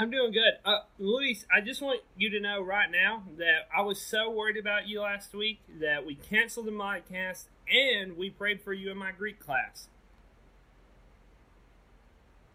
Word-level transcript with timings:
I'm 0.00 0.10
doing 0.10 0.32
good. 0.32 0.54
Uh, 0.64 0.78
Luis, 0.98 1.44
I 1.54 1.60
just 1.60 1.82
want 1.82 2.00
you 2.16 2.30
to 2.30 2.40
know 2.40 2.62
right 2.62 2.90
now 2.90 3.24
that 3.36 3.68
I 3.76 3.82
was 3.82 4.00
so 4.00 4.30
worried 4.30 4.56
about 4.56 4.88
you 4.88 5.02
last 5.02 5.34
week 5.34 5.60
that 5.78 6.06
we 6.06 6.14
canceled 6.14 6.68
the 6.68 6.70
podcast 6.70 7.48
and 7.70 8.16
we 8.16 8.30
prayed 8.30 8.62
for 8.62 8.72
you 8.72 8.90
in 8.90 8.96
my 8.96 9.12
Greek 9.12 9.38
class. 9.38 9.88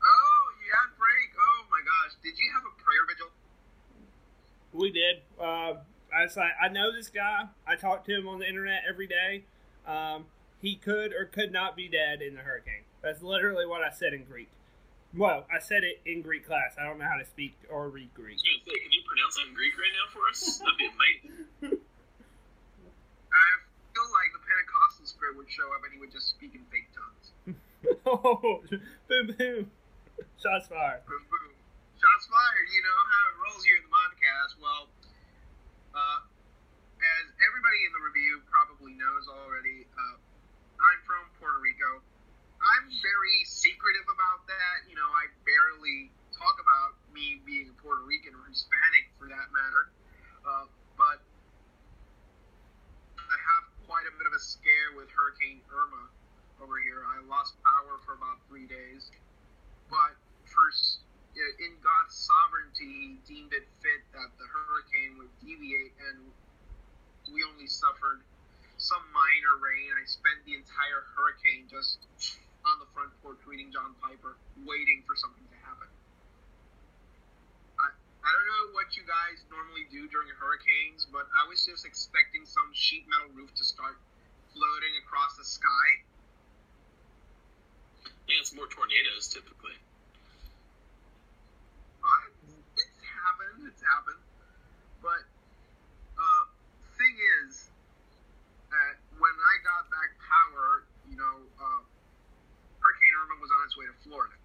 Oh, 0.02 0.50
you 0.60 0.72
had 0.74 0.98
break. 0.98 1.38
Oh 1.38 1.66
my 1.70 1.82
gosh. 1.86 2.16
Did 2.24 2.34
you 2.40 2.52
have 2.52 2.64
a 2.64 2.84
prayer 2.84 3.06
vigil? 3.08 3.28
We 4.74 4.92
did. 4.92 5.18
Uh, 5.40 5.82
I 6.18 6.24
was 6.24 6.36
like, 6.36 6.54
I 6.60 6.70
know 6.70 6.92
this 6.92 7.10
guy. 7.10 7.44
I 7.68 7.76
talk 7.76 8.06
to 8.06 8.16
him 8.18 8.28
on 8.28 8.40
the 8.40 8.50
internet 8.50 8.82
every 8.90 9.06
day. 9.06 9.44
Um, 9.86 10.26
he 10.64 10.78
could 10.78 11.14
or 11.14 11.26
could 11.26 11.52
not 11.52 11.76
be 11.76 11.88
dead 11.88 12.24
in 12.24 12.34
the 12.34 12.42
hurricane. 12.42 12.86
That's 13.04 13.22
literally 13.22 13.68
what 13.68 13.84
I 13.84 13.92
said 13.92 14.16
in 14.16 14.24
Greek. 14.24 14.50
Well, 15.16 15.48
I 15.48 15.64
said 15.64 15.88
it 15.88 16.04
in 16.04 16.20
Greek 16.22 16.44
class. 16.44 16.76
I 16.76 16.84
don't 16.84 17.00
know 17.00 17.08
how 17.08 17.16
to 17.16 17.24
speak 17.24 17.56
or 17.72 17.88
read 17.88 18.12
Greek. 18.12 18.36
I 18.36 18.52
was 18.60 18.68
say, 18.68 18.76
can 18.76 18.92
you 18.92 19.04
pronounce 19.08 19.40
that 19.40 19.48
in 19.48 19.56
Greek 19.56 19.72
right 19.80 19.96
now 19.96 20.08
for 20.12 20.24
us? 20.28 20.60
That'd 20.60 20.76
be 20.76 20.92
amazing. 20.92 21.80
I 23.32 23.48
feel 23.96 24.10
like 24.12 24.30
the 24.36 24.44
Pentecostal 24.44 25.08
spirit 25.08 25.40
would 25.40 25.48
show 25.48 25.72
up 25.72 25.88
and 25.88 25.96
he 25.96 26.00
would 26.04 26.12
just 26.12 26.36
speak 26.36 26.52
in 26.52 26.68
fake 26.68 26.92
tongues. 26.92 27.28
oh, 28.12 28.60
boom, 29.08 29.26
boom. 29.40 29.72
Shots 30.36 30.68
fired. 30.68 31.08
Boom, 31.08 31.24
boom. 31.32 31.56
Shots 31.96 32.26
fired. 32.28 32.68
You 32.76 32.84
know 32.84 33.00
how 33.08 33.24
it 33.32 33.36
rolls 33.40 33.64
here 33.64 33.80
in 33.80 33.88
the 33.88 33.94
podcast. 33.96 34.60
Well, 34.60 34.92
uh, 35.96 36.28
as 36.28 37.26
everybody 37.40 37.80
in 37.88 37.92
the 37.96 38.04
review 38.04 38.44
probably 38.52 39.00
knows 39.00 39.32
already, 39.32 39.88
uh, 39.96 40.20
I'm 40.76 41.00
from 41.08 41.24
Puerto 41.40 41.64
Rico. 41.64 42.04
I'm 42.86 42.94
very 43.02 43.42
secretive 43.50 44.06
about 44.14 44.46
that. 44.46 44.86
You 44.86 44.94
know, 44.94 45.10
I 45.10 45.26
barely 45.42 46.14
talk 46.30 46.62
about 46.62 46.94
me 47.10 47.42
being 47.42 47.74
Puerto 47.82 48.06
Rican 48.06 48.38
or 48.38 48.46
Hispanic 48.46 49.10
for 49.18 49.26
that 49.26 49.50
matter. 49.50 49.90
Uh, 50.46 50.70
but 50.94 51.18
I 53.18 53.38
have 53.42 53.66
quite 53.90 54.06
a 54.06 54.14
bit 54.14 54.30
of 54.30 54.38
a 54.38 54.42
scare 54.46 54.94
with 54.94 55.10
Hurricane 55.10 55.66
Irma 55.74 56.14
over 56.62 56.78
here. 56.78 57.02
I 57.10 57.26
lost 57.26 57.58
power 57.66 57.98
for 58.06 58.14
about 58.14 58.38
three 58.46 58.70
days. 58.70 59.10
But 59.90 60.14
for 60.46 60.70
in 61.34 61.74
God's 61.82 62.14
sovereignty, 62.14 62.86
he 62.86 63.10
deemed 63.26 63.58
it 63.58 63.66
fit 63.82 64.06
that 64.14 64.30
the 64.38 64.46
hurricane 64.46 65.18
would 65.18 65.34
deviate, 65.42 65.98
and 66.14 66.30
we 67.34 67.42
only 67.50 67.66
suffered 67.66 68.22
some 68.78 69.02
minor 69.10 69.58
rain. 69.58 69.90
I 69.98 70.06
spent 70.06 70.46
the 70.46 70.54
entire 70.54 71.02
hurricane 71.18 71.66
just 71.66 72.06
on 72.66 72.82
the 72.82 72.90
front 72.98 73.14
porch 73.22 73.38
reading 73.46 73.70
John 73.70 73.94
Piper, 74.02 74.38
waiting 74.66 75.06
for 75.06 75.14
something 75.14 75.46
to 75.46 75.58
happen. 75.62 75.90
I, 77.78 77.88
I 77.94 78.30
don't 78.34 78.48
know 78.50 78.66
what 78.74 78.98
you 78.98 79.06
guys 79.06 79.46
normally 79.54 79.86
do 79.94 80.10
during 80.10 80.34
hurricanes, 80.34 81.06
but 81.14 81.30
I 81.30 81.46
was 81.46 81.62
just 81.62 81.86
expecting 81.86 82.46
some 82.50 82.74
sheet 82.74 83.06
metal 83.06 83.30
roof 83.38 83.54
to 83.54 83.64
start 83.64 84.02
floating 84.50 84.94
across 85.06 85.38
the 85.38 85.46
sky. 85.46 85.88
Think 88.26 88.42
it's 88.42 88.54
more 88.58 88.66
tornadoes 88.66 89.30
typically. 89.30 89.78
It's 92.74 93.02
happened. 93.06 93.70
It's 93.70 93.84
happened. 93.86 94.22
But 95.02 95.22
uh, 96.18 96.44
thing 96.98 97.16
is, 97.46 97.70
that 98.70 98.98
when 99.22 99.36
I 99.38 99.54
got 99.62 99.86
back 99.94 100.12
power, 100.18 100.84
you 101.06 101.18
know, 101.18 101.38
uh, 101.62 101.64
Hurricane 101.64 101.86
Irma 101.86 101.86
was 101.86 101.95
on 103.66 103.74
its 103.74 103.82
way 103.82 103.90
to 103.90 103.98
Florida, 104.06 104.38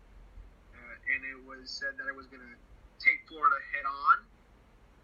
uh, 0.72 1.12
and 1.12 1.20
it 1.28 1.36
was 1.44 1.68
said 1.68 1.92
that 2.00 2.08
it 2.08 2.16
was 2.16 2.24
going 2.32 2.40
to 2.40 2.56
take 3.04 3.20
Florida 3.28 3.60
head 3.68 3.84
on 3.84 4.16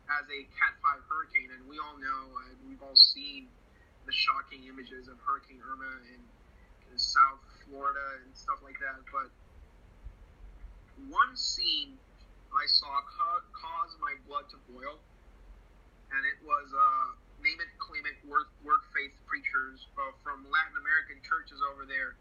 as 0.08 0.24
a 0.32 0.40
Cat 0.56 0.72
Five 0.80 1.04
hurricane. 1.04 1.52
And 1.52 1.68
we 1.68 1.76
all 1.76 2.00
know, 2.00 2.32
uh, 2.32 2.56
we've 2.64 2.80
all 2.80 2.96
seen 2.96 3.52
the 4.08 4.16
shocking 4.16 4.64
images 4.72 5.12
of 5.12 5.20
Hurricane 5.20 5.60
Irma 5.60 5.92
in, 6.16 6.24
in 6.88 6.96
South 6.96 7.44
Florida 7.68 8.24
and 8.24 8.32
stuff 8.32 8.64
like 8.64 8.80
that. 8.80 9.04
But 9.12 9.28
one 11.12 11.36
scene 11.36 12.00
I 12.56 12.64
saw 12.72 12.88
ca- 12.88 13.44
cause 13.52 13.92
my 14.00 14.16
blood 14.24 14.48
to 14.56 14.58
boil, 14.64 14.96
and 16.08 16.24
it 16.24 16.40
was 16.40 16.72
uh, 16.72 17.08
name 17.44 17.60
it, 17.60 17.68
claim 17.84 18.08
it, 18.08 18.16
work, 18.24 18.48
word 18.64 18.80
faith 18.96 19.12
preachers 19.28 19.84
uh, 20.00 20.16
from 20.24 20.48
Latin 20.48 20.80
American 20.80 21.20
churches 21.20 21.60
over 21.68 21.84
there, 21.84 22.16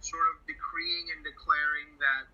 sort 0.00 0.26
of 0.32 0.44
decreeing 0.48 1.12
and 1.16 1.20
declaring 1.24 1.96
that 2.00 2.24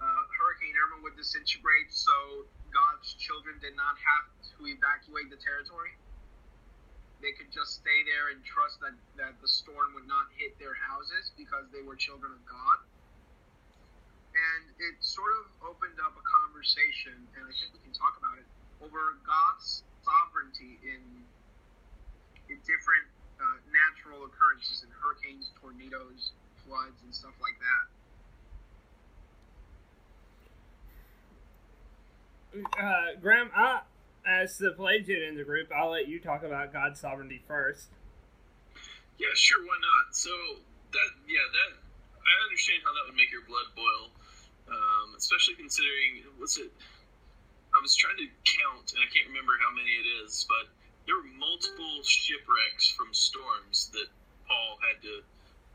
uh, 0.00 0.22
Hurricane 0.36 0.76
Irma 0.76 1.04
would 1.04 1.16
disintegrate, 1.16 1.92
so 1.92 2.44
God's 2.72 3.16
children 3.16 3.56
did 3.60 3.76
not 3.76 3.96
have 3.96 4.24
to 4.52 4.68
evacuate 4.68 5.32
the 5.32 5.40
territory. 5.40 5.96
They 7.24 7.32
could 7.32 7.48
just 7.48 7.80
stay 7.80 8.04
there 8.04 8.28
and 8.36 8.44
trust 8.44 8.76
that, 8.84 8.92
that 9.16 9.40
the 9.40 9.48
storm 9.48 9.96
would 9.96 10.04
not 10.04 10.28
hit 10.36 10.52
their 10.60 10.76
houses 10.76 11.32
because 11.32 11.64
they 11.72 11.80
were 11.80 11.96
children 11.96 12.36
of 12.36 12.44
God 12.44 12.78
and 14.36 14.64
it 14.76 14.96
sort 15.00 15.32
of 15.40 15.44
opened 15.64 15.96
up 16.04 16.12
a 16.12 16.24
conversation, 16.24 17.16
and 17.36 17.42
I 17.48 17.52
think 17.56 17.72
we 17.72 17.80
can 17.80 17.96
talk 17.96 18.20
about 18.20 18.36
it 18.36 18.48
over 18.84 19.16
God's 19.24 19.80
sovereignty 20.04 20.76
in 20.84 21.02
in 22.52 22.58
different 22.62 23.06
uh, 23.42 23.58
natural 23.72 24.22
occurrences, 24.56 24.82
in 24.82 24.88
hurricanes, 25.02 25.50
tornadoes, 25.60 26.32
floods, 26.66 27.02
and 27.04 27.14
stuff 27.14 27.34
like 27.40 27.58
that. 27.60 27.84
Uh, 32.80 33.20
Graham, 33.20 33.50
I, 33.54 33.80
as 34.26 34.56
the 34.56 34.72
Pelagian 34.72 35.22
in 35.22 35.36
the 35.36 35.44
group, 35.44 35.68
I'll 35.74 35.90
let 35.90 36.08
you 36.08 36.20
talk 36.20 36.42
about 36.42 36.72
God's 36.72 37.00
sovereignty 37.00 37.42
first. 37.46 37.88
Yeah, 39.18 39.28
sure, 39.34 39.60
why 39.60 39.76
not? 39.76 40.16
So 40.16 40.30
that, 40.92 41.10
yeah, 41.28 41.44
that 41.52 41.76
I 42.24 42.32
understand 42.48 42.80
how 42.84 42.92
that 42.96 43.04
would 43.08 43.16
make 43.16 43.32
your 43.32 43.44
blood 43.44 43.68
boil, 43.76 44.08
um, 44.72 45.14
especially 45.16 45.54
considering 45.54 46.24
what's 46.38 46.56
it? 46.56 46.72
I 47.76 47.80
was 47.82 47.94
trying 47.94 48.16
to 48.16 48.28
count, 48.48 48.96
and 48.96 49.04
I 49.04 49.08
can't 49.12 49.28
remember 49.28 49.52
how 49.60 49.68
many 49.76 49.92
it 50.00 50.08
is, 50.24 50.48
but 50.48 50.72
there 51.04 51.16
were 51.16 51.28
multiple 51.36 52.00
shipwrecks 52.04 52.88
from 52.88 53.12
storms 53.12 53.92
that 53.92 54.08
Paul 54.48 54.78
had 54.82 55.02
to, 55.02 55.14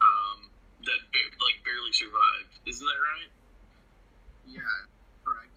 um, 0.02 0.40
that 0.88 1.00
ba- 1.12 1.36
like 1.44 1.60
barely 1.64 1.94
survived. 1.94 2.54
Isn't 2.66 2.88
that 2.88 3.02
right? 3.02 3.32
Yeah, 4.48 4.78
correct. 5.24 5.56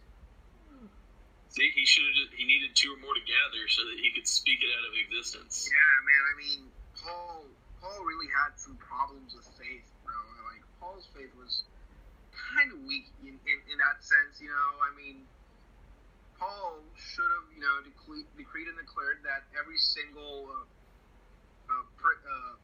See, 1.55 1.71
he 1.71 1.87
should 1.87 2.11
have. 2.19 2.35
He 2.35 2.45
needed 2.45 2.75
two 2.75 2.91
or 2.93 2.99
more 2.99 3.15
to 3.15 3.23
gather 3.23 3.63
so 3.71 3.87
that 3.87 3.99
he 4.03 4.11
could 4.11 4.27
speak 4.27 4.59
it 4.59 4.71
out 4.75 4.85
of 4.91 4.93
existence. 4.99 5.71
Yeah, 5.71 5.95
man. 6.03 6.23
I 6.27 6.35
mean, 6.35 6.61
Paul 6.99 7.47
Paul 7.79 8.01
really 8.03 8.27
had 8.27 8.59
some 8.59 8.75
problems 8.77 9.35
with 9.39 9.47
faith, 9.55 9.87
bro. 10.03 10.19
Like 10.51 10.67
Paul's 10.83 11.07
faith 11.15 11.31
was 11.39 11.63
kind 12.35 12.75
of 12.75 12.83
weak 12.83 13.07
in, 13.23 13.39
in, 13.39 13.59
in 13.71 13.77
that 13.79 14.03
sense. 14.03 14.43
You 14.43 14.51
know, 14.51 14.71
I 14.83 14.91
mean, 14.99 15.31
Paul 16.39 16.83
should 16.99 17.31
have, 17.31 17.47
you 17.55 17.63
know, 17.63 17.77
decre- 17.87 18.27
decreed 18.35 18.67
and 18.67 18.79
declared 18.79 19.23
that 19.23 19.47
every 19.55 19.79
single 19.79 20.51
uh, 20.51 20.67
uh, 21.71 21.85
per, 22.01 22.13
uh, 22.19 22.55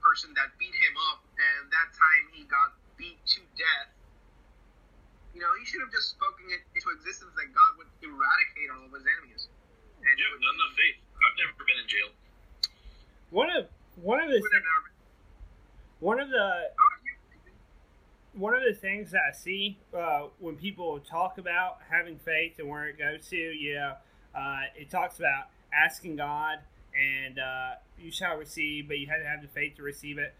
person 0.00 0.32
that 0.34 0.56
beat 0.58 0.74
him 0.74 0.94
up, 1.12 1.22
and 1.38 1.70
that 1.70 1.88
time 1.94 2.24
he 2.32 2.44
got 2.44 2.74
beat 2.96 3.20
to 3.36 3.40
death. 3.56 3.88
You 5.34 5.40
know, 5.40 5.52
he 5.60 5.64
should 5.64 5.80
have 5.80 5.92
just 5.92 6.10
spoken 6.10 6.50
it 6.50 6.60
into 6.74 6.90
existence 6.90 7.30
that 7.36 7.48
God 7.54 7.70
would 7.78 7.86
eradicate 8.02 8.68
all 8.74 8.84
of 8.84 8.92
his 8.92 9.06
enemies. 9.06 9.48
And 10.02 10.18
Yeah, 10.18 10.26
would- 10.32 10.40
not 10.40 10.54
enough 10.54 10.74
faith. 10.76 10.96
I've 11.20 11.36
never 11.38 11.64
been 11.64 11.78
in 11.78 11.88
jail. 11.88 12.10
One 13.30 13.50
of 13.50 13.68
one 13.96 14.18
of 14.20 14.30
the 14.30 14.40
would 14.40 14.50
thi- 14.50 14.56
have 14.56 14.64
never 14.64 14.80
been- 14.82 14.96
one 16.00 16.20
of 16.20 16.28
the 16.30 16.74
Oh, 16.78 16.88
you- 17.04 17.52
one 18.32 18.54
of 18.54 18.62
the 18.62 18.74
things 18.74 19.10
that 19.12 19.22
I 19.28 19.32
see 19.32 19.78
uh, 19.92 20.28
when 20.38 20.56
people 20.56 20.98
talk 21.00 21.38
about 21.38 21.82
having 21.88 22.18
faith 22.18 22.58
and 22.58 22.68
where 22.68 22.86
it 22.88 22.98
goes 22.98 23.28
to, 23.28 23.36
yeah, 23.36 23.98
uh, 24.34 24.62
it 24.74 24.90
talks 24.90 25.18
about 25.18 25.50
asking 25.72 26.16
God 26.16 26.60
and 26.94 27.38
uh, 27.38 27.76
you 28.00 28.10
shall 28.10 28.36
receive, 28.36 28.88
but 28.88 28.98
you 28.98 29.06
have 29.08 29.20
to 29.20 29.26
have 29.26 29.42
the 29.42 29.48
faith 29.48 29.76
to 29.76 29.82
receive 29.82 30.18
it. 30.18 30.34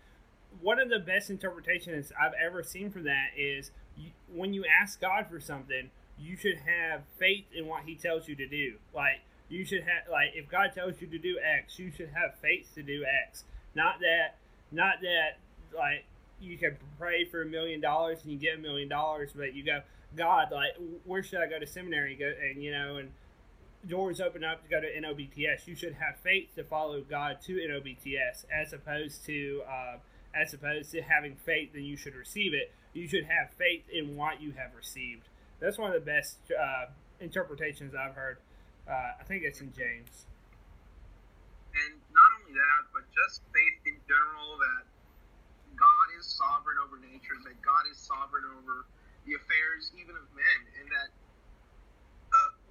one 0.60 0.80
of 0.80 0.88
the 0.88 0.98
best 0.98 1.30
interpretations 1.30 2.12
I've 2.20 2.32
ever 2.44 2.62
seen 2.62 2.90
for 2.90 3.00
that 3.00 3.28
is 3.36 3.70
you, 3.96 4.10
when 4.32 4.52
you 4.52 4.64
ask 4.64 5.00
God 5.00 5.26
for 5.30 5.40
something, 5.40 5.90
you 6.18 6.36
should 6.36 6.58
have 6.66 7.02
faith 7.18 7.44
in 7.56 7.66
what 7.66 7.84
He 7.86 7.94
tells 7.94 8.28
you 8.28 8.34
to 8.36 8.46
do. 8.46 8.74
Like 8.94 9.20
you 9.48 9.64
should 9.64 9.82
have 9.82 10.10
like 10.10 10.30
if 10.34 10.48
God 10.48 10.72
tells 10.74 11.00
you 11.00 11.06
to 11.08 11.18
do 11.18 11.38
X, 11.38 11.78
you 11.78 11.90
should 11.90 12.10
have 12.10 12.34
faith 12.40 12.68
to 12.74 12.82
do 12.82 13.04
X. 13.28 13.44
Not 13.74 14.00
that, 14.00 14.36
not 14.72 15.00
that 15.02 15.38
like 15.76 16.04
you 16.40 16.56
can 16.58 16.76
pray 16.98 17.24
for 17.24 17.42
a 17.42 17.46
million 17.46 17.80
dollars 17.80 18.18
and 18.22 18.32
you 18.32 18.38
get 18.38 18.56
a 18.56 18.60
million 18.60 18.88
dollars, 18.88 19.30
but 19.34 19.54
you 19.54 19.64
go, 19.64 19.80
God, 20.16 20.48
like 20.52 20.72
where 21.04 21.22
should 21.22 21.40
I 21.40 21.46
go 21.46 21.58
to 21.58 21.66
seminary? 21.66 22.16
Go 22.16 22.32
and 22.50 22.62
you 22.62 22.72
know 22.72 22.96
and 22.96 23.10
doors 23.88 24.20
open 24.20 24.44
up 24.44 24.62
to 24.62 24.68
go 24.68 24.80
to 24.80 24.86
NOBTS. 24.86 25.66
You 25.66 25.74
should 25.74 25.94
have 25.94 26.16
faith 26.22 26.54
to 26.56 26.64
follow 26.64 27.00
God 27.00 27.38
to 27.46 27.54
NOBTS, 27.54 28.44
as 28.52 28.72
opposed 28.72 29.24
to 29.26 29.62
uh, 29.68 29.96
as 30.34 30.54
opposed 30.54 30.92
to 30.92 31.02
having 31.02 31.34
faith 31.34 31.72
that 31.72 31.82
you 31.82 31.96
should 31.96 32.14
receive 32.14 32.54
it. 32.54 32.72
You 32.92 33.08
should 33.08 33.24
have 33.24 33.50
faith 33.56 33.84
in 33.92 34.16
what 34.16 34.40
you 34.40 34.52
have 34.52 34.74
received. 34.76 35.28
That's 35.60 35.78
one 35.78 35.92
of 35.92 35.94
the 35.94 36.06
best 36.06 36.38
uh, 36.50 36.86
interpretations 37.20 37.94
I've 37.94 38.14
heard. 38.14 38.38
Uh, 38.88 39.20
I 39.20 39.24
think 39.24 39.44
it's 39.44 39.60
in 39.60 39.72
James. 39.72 40.26
And 41.70 42.02
not 42.10 42.30
only 42.42 42.58
that, 42.58 42.90
but 42.90 43.06
just 43.14 43.42
faith 43.54 43.78
in 43.86 43.98
general 44.08 44.58
that 44.58 44.84
God 45.78 46.06
is 46.18 46.26
sovereign 46.26 46.82
over 46.82 46.98
nature, 46.98 47.38
that 47.46 47.58
God 47.62 47.84
is 47.86 47.98
sovereign 47.98 48.44
over 48.58 48.86
the 49.26 49.38
affairs 49.38 49.92
even 49.94 50.18
of 50.18 50.26
men, 50.34 50.60
and 50.82 50.86
that 50.90 51.14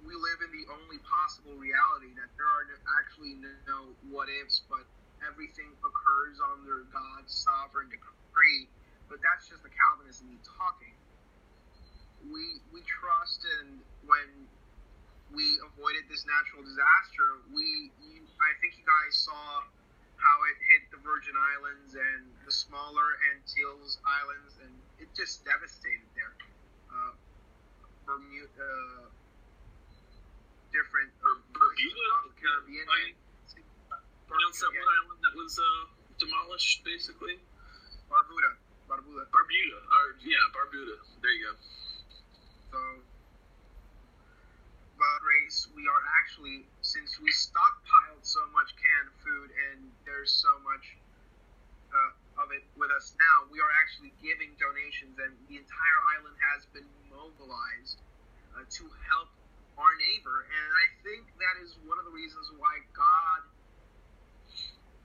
we 0.04 0.14
live 0.16 0.40
in 0.40 0.50
the 0.52 0.66
only 0.72 0.98
possible 1.04 1.56
reality 1.60 2.12
that 2.16 2.30
there 2.36 2.48
are 2.48 2.64
actually 3.00 3.36
no 3.68 3.92
what 4.08 4.28
ifs, 4.42 4.64
but 4.68 4.84
everything 5.26 5.68
occurs 5.84 6.36
under 6.56 6.88
God's 6.88 7.32
sovereign 7.32 7.92
decree. 7.92 8.68
But 9.08 9.20
that's 9.20 9.50
just 9.50 9.62
the 9.66 9.72
Calvinist 9.72 10.22
in 10.22 10.30
me 10.32 10.38
talking. 10.46 10.94
We 12.30 12.44
we 12.72 12.80
trust, 12.86 13.44
and 13.60 13.80
when 14.06 14.28
we 15.34 15.44
avoided 15.72 16.06
this 16.08 16.24
natural 16.24 16.62
disaster, 16.62 17.28
we 17.52 17.90
you, 18.00 18.22
I 18.40 18.52
think 18.62 18.78
you 18.78 18.86
guys 18.86 19.12
saw 19.20 19.64
how 20.20 20.36
it 20.52 20.56
hit 20.68 20.82
the 20.92 21.00
Virgin 21.00 21.32
Islands 21.34 21.96
and 21.96 22.22
the 22.44 22.52
smaller 22.52 23.08
Antilles 23.32 23.98
Islands, 24.04 24.54
and 24.62 24.72
it 25.00 25.08
just 25.16 25.44
devastated 25.44 26.08
there. 26.12 26.34
Uh, 26.92 27.12
Bermuda, 28.04 28.50
uh, 28.60 29.19
different 30.72 31.10
Ber- 31.20 31.42
Bermuda? 31.52 32.08
Caribbean. 32.38 32.86
I- 32.88 33.16
Pronounce 34.30 34.62
that 34.62 34.70
one 34.70 34.90
island 35.02 35.20
that 35.26 35.34
was 35.34 35.58
uh, 35.58 35.90
demolished, 36.22 36.86
basically. 36.86 37.34
Barbuda, 38.06 38.50
Barbuda. 38.86 39.26
Barbuda, 39.26 39.78
or 39.90 40.04
yeah, 40.22 40.38
Barbuda. 40.54 40.96
There 41.18 41.34
you 41.34 41.50
go. 41.50 41.54
So, 42.70 42.78
but 44.94 45.18
race, 45.26 45.66
we 45.74 45.82
are 45.90 46.04
actually 46.22 46.62
since 46.78 47.18
we 47.18 47.26
stockpiled 47.34 48.22
so 48.22 48.38
much 48.54 48.70
canned 48.78 49.10
food 49.18 49.50
and 49.50 49.90
there's 50.06 50.30
so 50.30 50.52
much 50.62 50.94
uh, 51.90 52.42
of 52.46 52.54
it 52.54 52.62
with 52.78 52.90
us 52.94 53.10
now, 53.18 53.50
we 53.50 53.58
are 53.58 53.72
actually 53.82 54.14
giving 54.22 54.54
donations, 54.62 55.18
and 55.18 55.34
the 55.50 55.58
entire 55.58 56.00
island 56.18 56.38
has 56.54 56.62
been 56.70 56.86
mobilized 57.10 57.98
uh, 58.54 58.62
to 58.62 58.86
help 59.10 59.30
our 59.80 59.94
neighbor. 59.96 60.44
And 60.44 60.66
I 60.76 60.86
think 61.02 61.24
that 61.40 61.56
is 61.64 61.74
one 61.88 61.96
of 61.96 62.04
the 62.04 62.12
reasons 62.12 62.52
why 62.60 62.84
God 62.92 63.40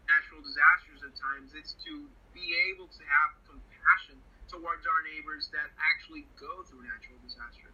natural 0.05 0.41
disasters 0.45 1.01
at 1.01 1.13
times. 1.17 1.57
It's 1.57 1.73
to 1.85 2.05
be 2.31 2.45
able 2.71 2.87
to 2.87 3.03
have 3.03 3.29
compassion 3.49 4.21
towards 4.47 4.85
our 4.85 5.01
neighbors 5.09 5.49
that 5.51 5.73
actually 5.81 6.29
go 6.37 6.61
through 6.69 6.85
natural 6.85 7.17
disaster. 7.25 7.73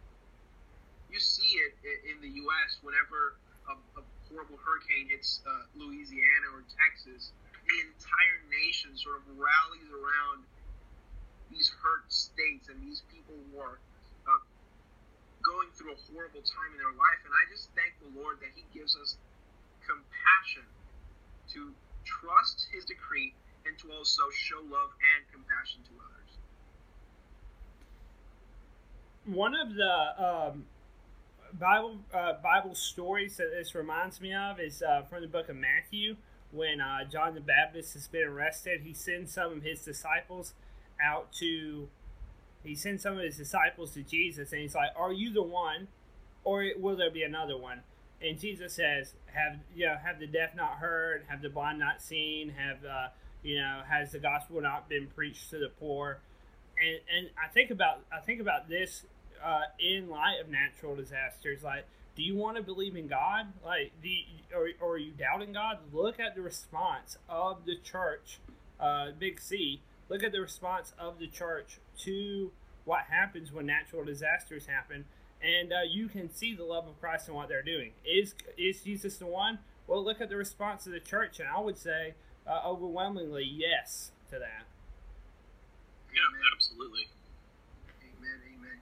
You 1.12 1.20
see 1.20 1.60
it 1.60 1.76
in 2.08 2.24
the 2.24 2.32
U.S. 2.40 2.80
whenever 2.80 3.36
a, 3.68 3.76
a 4.00 4.02
horrible 4.32 4.56
hurricane 4.56 5.12
hits 5.12 5.44
uh, 5.44 5.68
Louisiana 5.76 6.48
or 6.56 6.64
Texas, 6.72 7.36
the 7.68 7.76
entire 7.92 8.40
nation 8.48 8.96
sort 8.96 9.20
of 9.20 9.28
rallies 9.36 9.90
around 9.92 10.48
these 11.52 11.68
hurt 11.84 12.08
states 12.08 12.72
and 12.72 12.80
these 12.80 13.04
people 13.12 13.36
who 13.36 13.60
are 13.60 13.76
going 15.42 15.68
through 15.74 15.92
a 15.92 16.00
horrible 16.10 16.42
time 16.42 16.70
in 16.72 16.78
their 16.78 16.94
life. 16.94 17.20
And 17.26 17.34
I 17.34 17.44
just 17.50 17.68
thank 17.74 17.98
the 18.00 18.10
Lord 18.18 18.38
that 18.40 18.54
He 18.54 18.64
gives 18.72 18.96
us 18.96 19.18
compassion 19.82 20.66
to 21.54 21.74
trust 22.06 22.68
His 22.72 22.84
decree 22.84 23.34
and 23.66 23.78
to 23.78 23.92
also 23.92 24.22
show 24.34 24.58
love 24.62 24.90
and 24.98 25.20
compassion 25.30 25.82
to 25.86 25.94
others. 26.02 26.30
One 29.26 29.54
of 29.54 29.74
the 29.74 29.94
um, 30.18 30.64
Bible 31.58 31.98
uh, 32.12 32.34
Bible 32.42 32.74
stories 32.74 33.36
that 33.36 33.50
this 33.50 33.74
reminds 33.74 34.20
me 34.20 34.34
of 34.34 34.58
is 34.58 34.82
uh, 34.82 35.02
from 35.02 35.22
the 35.22 35.28
book 35.28 35.48
of 35.48 35.56
Matthew. 35.56 36.16
When 36.50 36.80
uh, 36.80 37.04
John 37.04 37.34
the 37.34 37.40
Baptist 37.40 37.94
has 37.94 38.08
been 38.08 38.24
arrested, 38.24 38.82
he 38.82 38.92
sends 38.92 39.32
some 39.32 39.52
of 39.52 39.62
his 39.62 39.82
disciples 39.84 40.54
out 41.02 41.32
to. 41.34 41.88
He 42.64 42.74
sends 42.74 43.02
some 43.02 43.16
of 43.16 43.24
his 43.24 43.36
disciples 43.36 43.92
to 43.94 44.02
Jesus, 44.02 44.52
and 44.52 44.60
he's 44.60 44.74
like, 44.74 44.90
"Are 44.96 45.12
you 45.12 45.32
the 45.32 45.42
one, 45.42 45.88
or 46.44 46.66
will 46.78 46.96
there 46.96 47.10
be 47.10 47.22
another 47.22 47.56
one?" 47.56 47.82
And 48.20 48.38
Jesus 48.38 48.74
says, 48.74 49.14
"Have 49.26 49.58
you 49.74 49.86
know, 49.86 49.96
have 49.96 50.20
the 50.20 50.26
deaf 50.26 50.54
not 50.54 50.78
heard? 50.78 51.24
Have 51.28 51.42
the 51.42 51.48
blind 51.48 51.78
not 51.78 52.00
seen? 52.00 52.50
Have 52.50 52.84
uh, 52.84 53.08
you 53.42 53.56
know, 53.56 53.82
has 53.88 54.12
the 54.12 54.18
gospel 54.20 54.60
not 54.60 54.88
been 54.88 55.08
preached 55.08 55.50
to 55.50 55.58
the 55.58 55.68
poor?" 55.68 56.20
And 56.80 57.00
and 57.14 57.30
I 57.42 57.48
think 57.48 57.70
about 57.70 58.00
I 58.12 58.20
think 58.20 58.40
about 58.40 58.68
this 58.68 59.04
uh, 59.42 59.62
in 59.78 60.08
light 60.08 60.36
of 60.40 60.48
natural 60.48 60.94
disasters. 60.94 61.62
Like, 61.62 61.84
do 62.14 62.22
you 62.22 62.36
want 62.36 62.56
to 62.56 62.62
believe 62.62 62.96
in 62.96 63.08
God? 63.08 63.46
Like, 63.64 63.92
do 64.02 64.08
or, 64.54 64.68
or 64.80 64.94
are 64.94 64.98
you 64.98 65.12
doubting 65.12 65.52
God? 65.52 65.78
Look 65.92 66.20
at 66.20 66.34
the 66.34 66.42
response 66.42 67.16
of 67.28 67.64
the 67.64 67.76
church, 67.76 68.38
uh, 68.78 69.10
Big 69.18 69.40
C. 69.40 69.80
Look 70.12 70.22
at 70.22 70.32
the 70.32 70.42
response 70.42 70.92
of 70.98 71.18
the 71.18 71.26
church 71.26 71.78
to 72.00 72.52
what 72.84 73.04
happens 73.08 73.50
when 73.50 73.64
natural 73.64 74.04
disasters 74.04 74.66
happen, 74.66 75.06
and 75.40 75.72
uh, 75.72 75.88
you 75.88 76.06
can 76.06 76.28
see 76.28 76.54
the 76.54 76.64
love 76.64 76.86
of 76.86 77.00
Christ 77.00 77.30
in 77.30 77.34
what 77.34 77.48
they're 77.48 77.62
doing. 77.62 77.92
Is 78.04 78.34
is 78.58 78.82
Jesus 78.82 79.16
the 79.16 79.24
one? 79.24 79.60
Well, 79.86 80.04
look 80.04 80.20
at 80.20 80.28
the 80.28 80.36
response 80.36 80.84
of 80.84 80.92
the 80.92 81.00
church, 81.00 81.40
and 81.40 81.48
I 81.48 81.58
would 81.60 81.78
say 81.78 82.12
uh, 82.46 82.60
overwhelmingly 82.62 83.48
yes 83.56 84.12
to 84.28 84.38
that. 84.38 84.68
Yeah, 86.12 86.28
Amen. 86.28 86.44
absolutely. 86.52 87.08
Amen. 88.04 88.36
Amen. 88.52 88.78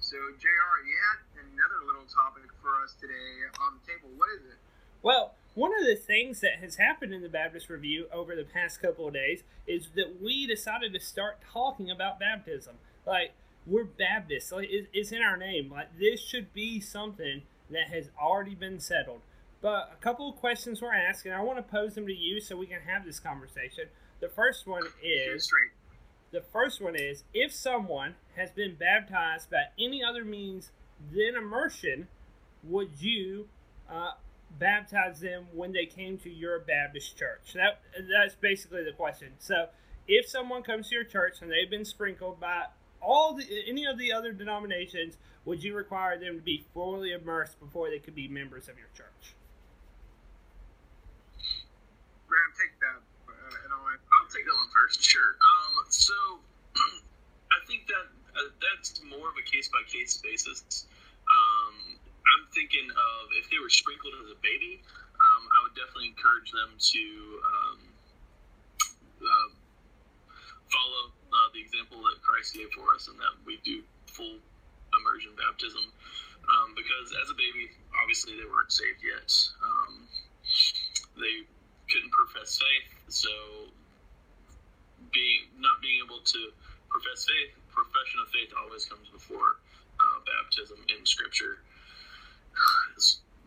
So, 0.00 0.16
Jr., 0.34 0.82
you 0.82 0.98
had 0.98 1.46
another 1.46 1.86
little 1.86 2.10
topic 2.10 2.50
for 2.60 2.82
us 2.82 2.92
today 3.00 3.46
on 3.62 3.78
the 3.78 3.92
table. 3.92 4.10
What 4.18 4.34
is 4.34 4.42
it? 4.50 4.58
Well, 5.00 5.36
one 5.56 5.72
of 5.72 5.86
the 5.86 5.96
things 5.96 6.40
that 6.40 6.58
has 6.60 6.76
happened 6.76 7.14
in 7.14 7.22
the 7.22 7.30
Baptist 7.30 7.70
Review 7.70 8.06
over 8.12 8.36
the 8.36 8.44
past 8.44 8.80
couple 8.80 9.08
of 9.08 9.14
days 9.14 9.42
is 9.66 9.88
that 9.96 10.20
we 10.22 10.46
decided 10.46 10.92
to 10.92 11.00
start 11.00 11.38
talking 11.52 11.90
about 11.90 12.20
baptism. 12.20 12.74
Like, 13.06 13.32
we're 13.66 13.84
Baptists. 13.84 14.52
Like, 14.52 14.68
it's 14.70 15.12
in 15.12 15.22
our 15.22 15.38
name. 15.38 15.72
Like, 15.72 15.98
this 15.98 16.20
should 16.20 16.52
be 16.52 16.78
something 16.78 17.42
that 17.70 17.88
has 17.88 18.10
already 18.20 18.54
been 18.54 18.78
settled. 18.80 19.22
But 19.62 19.90
a 19.94 19.96
couple 20.02 20.28
of 20.28 20.36
questions 20.36 20.82
were 20.82 20.92
asked, 20.92 21.24
and 21.24 21.34
I 21.34 21.40
want 21.40 21.58
to 21.58 21.62
pose 21.62 21.94
them 21.94 22.06
to 22.06 22.14
you 22.14 22.38
so 22.38 22.54
we 22.54 22.66
can 22.66 22.82
have 22.86 23.06
this 23.06 23.18
conversation. 23.18 23.86
The 24.20 24.28
first 24.28 24.66
one 24.66 24.84
is 25.02 25.50
the 26.32 26.42
first 26.52 26.82
one 26.82 26.96
is 26.96 27.24
if 27.32 27.50
someone 27.50 28.16
has 28.36 28.50
been 28.50 28.74
baptized 28.74 29.50
by 29.50 29.64
any 29.78 30.04
other 30.04 30.22
means 30.22 30.70
than 31.10 31.34
immersion, 31.34 32.08
would 32.62 32.90
you 32.98 33.48
uh, 33.90 34.12
baptize 34.58 35.20
them 35.20 35.46
when 35.52 35.72
they 35.72 35.86
came 35.86 36.18
to 36.18 36.30
your 36.30 36.60
Baptist 36.60 37.16
church? 37.16 37.54
That 37.54 37.80
that's 37.96 38.34
basically 38.34 38.84
the 38.84 38.92
question. 38.92 39.32
So, 39.38 39.68
if 40.08 40.28
someone 40.28 40.62
comes 40.62 40.88
to 40.88 40.94
your 40.94 41.04
church 41.04 41.42
and 41.42 41.50
they've 41.50 41.70
been 41.70 41.84
sprinkled 41.84 42.40
by 42.40 42.66
all 43.00 43.34
the 43.34 43.44
any 43.66 43.86
of 43.86 43.98
the 43.98 44.12
other 44.12 44.32
denominations, 44.32 45.16
would 45.44 45.62
you 45.62 45.74
require 45.74 46.18
them 46.18 46.36
to 46.36 46.42
be 46.42 46.64
fully 46.74 47.12
immersed 47.12 47.58
before 47.60 47.90
they 47.90 47.98
could 47.98 48.14
be 48.14 48.28
members 48.28 48.68
of 48.68 48.76
your 48.78 48.88
church? 48.96 49.34
Graham, 52.26 52.52
take 52.58 52.74
that. 52.80 53.00
Uh, 53.28 53.74
I'll 53.74 53.86
I'll 53.86 54.28
take 54.28 54.44
that 54.44 54.54
one 54.54 54.70
first. 54.74 55.02
Sure. 55.02 55.36
Um, 55.38 55.86
so 55.88 56.14
I 57.54 57.64
think 57.66 57.86
that 57.86 58.06
uh, 58.34 58.50
that's 58.60 59.00
more 59.04 59.28
of 59.28 59.36
a 59.38 59.46
case 59.48 59.68
by 59.68 59.82
case 59.86 60.16
basis. 60.18 60.86
Thinking 62.56 62.88
of 62.88 63.22
if 63.36 63.52
they 63.52 63.60
were 63.60 63.68
sprinkled 63.68 64.16
as 64.24 64.32
a 64.32 64.38
baby, 64.40 64.80
um, 65.20 65.42
I 65.52 65.60
would 65.60 65.76
definitely 65.76 66.16
encourage 66.16 66.48
them 66.56 66.72
to 66.72 67.04
um, 67.44 67.78
uh, 69.20 69.48
follow 70.72 71.12
uh, 71.12 71.48
the 71.52 71.60
example 71.60 72.00
that 72.08 72.16
Christ 72.24 72.56
gave 72.56 72.72
for 72.72 72.96
us, 72.96 73.12
and 73.12 73.20
that 73.20 73.36
we 73.44 73.60
do 73.60 73.84
full 74.08 74.40
immersion 74.96 75.36
baptism. 75.36 75.84
Um, 76.48 76.72
because 76.72 77.12
as 77.20 77.28
a 77.28 77.36
baby, 77.36 77.68
obviously 78.00 78.40
they 78.40 78.48
weren't 78.48 78.72
saved 78.72 79.04
yet. 79.04 79.28
Um, 79.60 80.08
they 81.20 81.44
couldn't 81.92 82.12
profess 82.16 82.56
faith, 82.56 82.88
so 83.12 83.68
being 85.12 85.52
not 85.60 85.84
being 85.84 86.00
able 86.00 86.24
to 86.24 86.40
profess 86.88 87.28
faith, 87.28 87.52
profession 87.68 88.24
of 88.24 88.32
faith 88.32 88.48
always 88.56 88.88
comes 88.88 89.12
before 89.12 89.60
uh, 90.00 90.18
baptism 90.24 90.80
in 90.88 91.04
Scripture, 91.04 91.60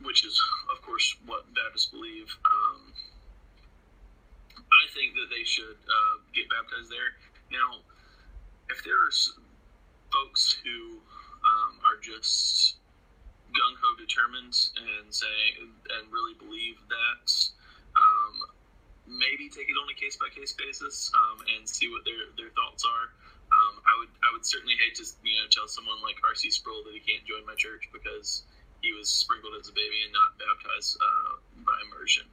which 0.03 0.25
is, 0.25 0.39
of 0.71 0.81
course, 0.81 1.15
what 1.25 1.45
Baptists 1.53 1.87
believe. 1.87 2.29
Um, 2.45 2.93
I 4.57 4.85
think 4.93 5.15
that 5.15 5.27
they 5.29 5.43
should 5.43 5.77
uh, 5.87 6.15
get 6.33 6.49
baptized 6.49 6.91
there. 6.91 7.17
Now, 7.51 7.81
if 8.69 8.83
there 8.83 8.95
are 8.95 9.11
folks 10.13 10.55
who 10.63 11.01
um, 11.43 11.81
are 11.85 11.97
just 12.01 12.77
gung 13.49 13.75
ho 13.81 13.97
determined 13.97 14.53
and 14.77 15.09
say 15.09 15.57
and 15.57 16.05
really 16.13 16.37
believe 16.37 16.77
that, 16.89 17.25
um, 17.97 18.35
maybe 19.09 19.49
take 19.49 19.69
it 19.69 19.77
on 19.77 19.89
a 19.89 19.97
case 19.97 20.17
by 20.21 20.29
case 20.29 20.53
basis 20.53 21.09
um, 21.17 21.41
and 21.57 21.65
see 21.65 21.89
what 21.89 22.05
their 22.05 22.29
their 22.37 22.53
thoughts 22.53 22.85
are. 22.85 23.09
Um, 23.49 23.81
I 23.81 23.93
would 23.97 24.13
I 24.21 24.29
would 24.33 24.45
certainly 24.45 24.77
hate 24.77 24.93
to 25.01 25.05
you 25.25 25.41
know 25.41 25.49
tell 25.49 25.67
someone 25.67 25.97
like 26.05 26.21
R.C. 26.21 26.53
Sproul 26.53 26.85
that 26.85 26.93
he 26.93 27.01
can't 27.01 27.25
join 27.25 27.41
my 27.49 27.57
church 27.57 27.89
because 27.89 28.45
was 28.99 29.07
sprinkled 29.07 29.55
as 29.55 29.71
a 29.71 29.73
baby 29.73 30.03
and 30.03 30.11
not 30.11 30.35
baptized 30.35 30.99
uh, 30.99 31.39
by 31.63 31.73
immersion. 31.87 32.27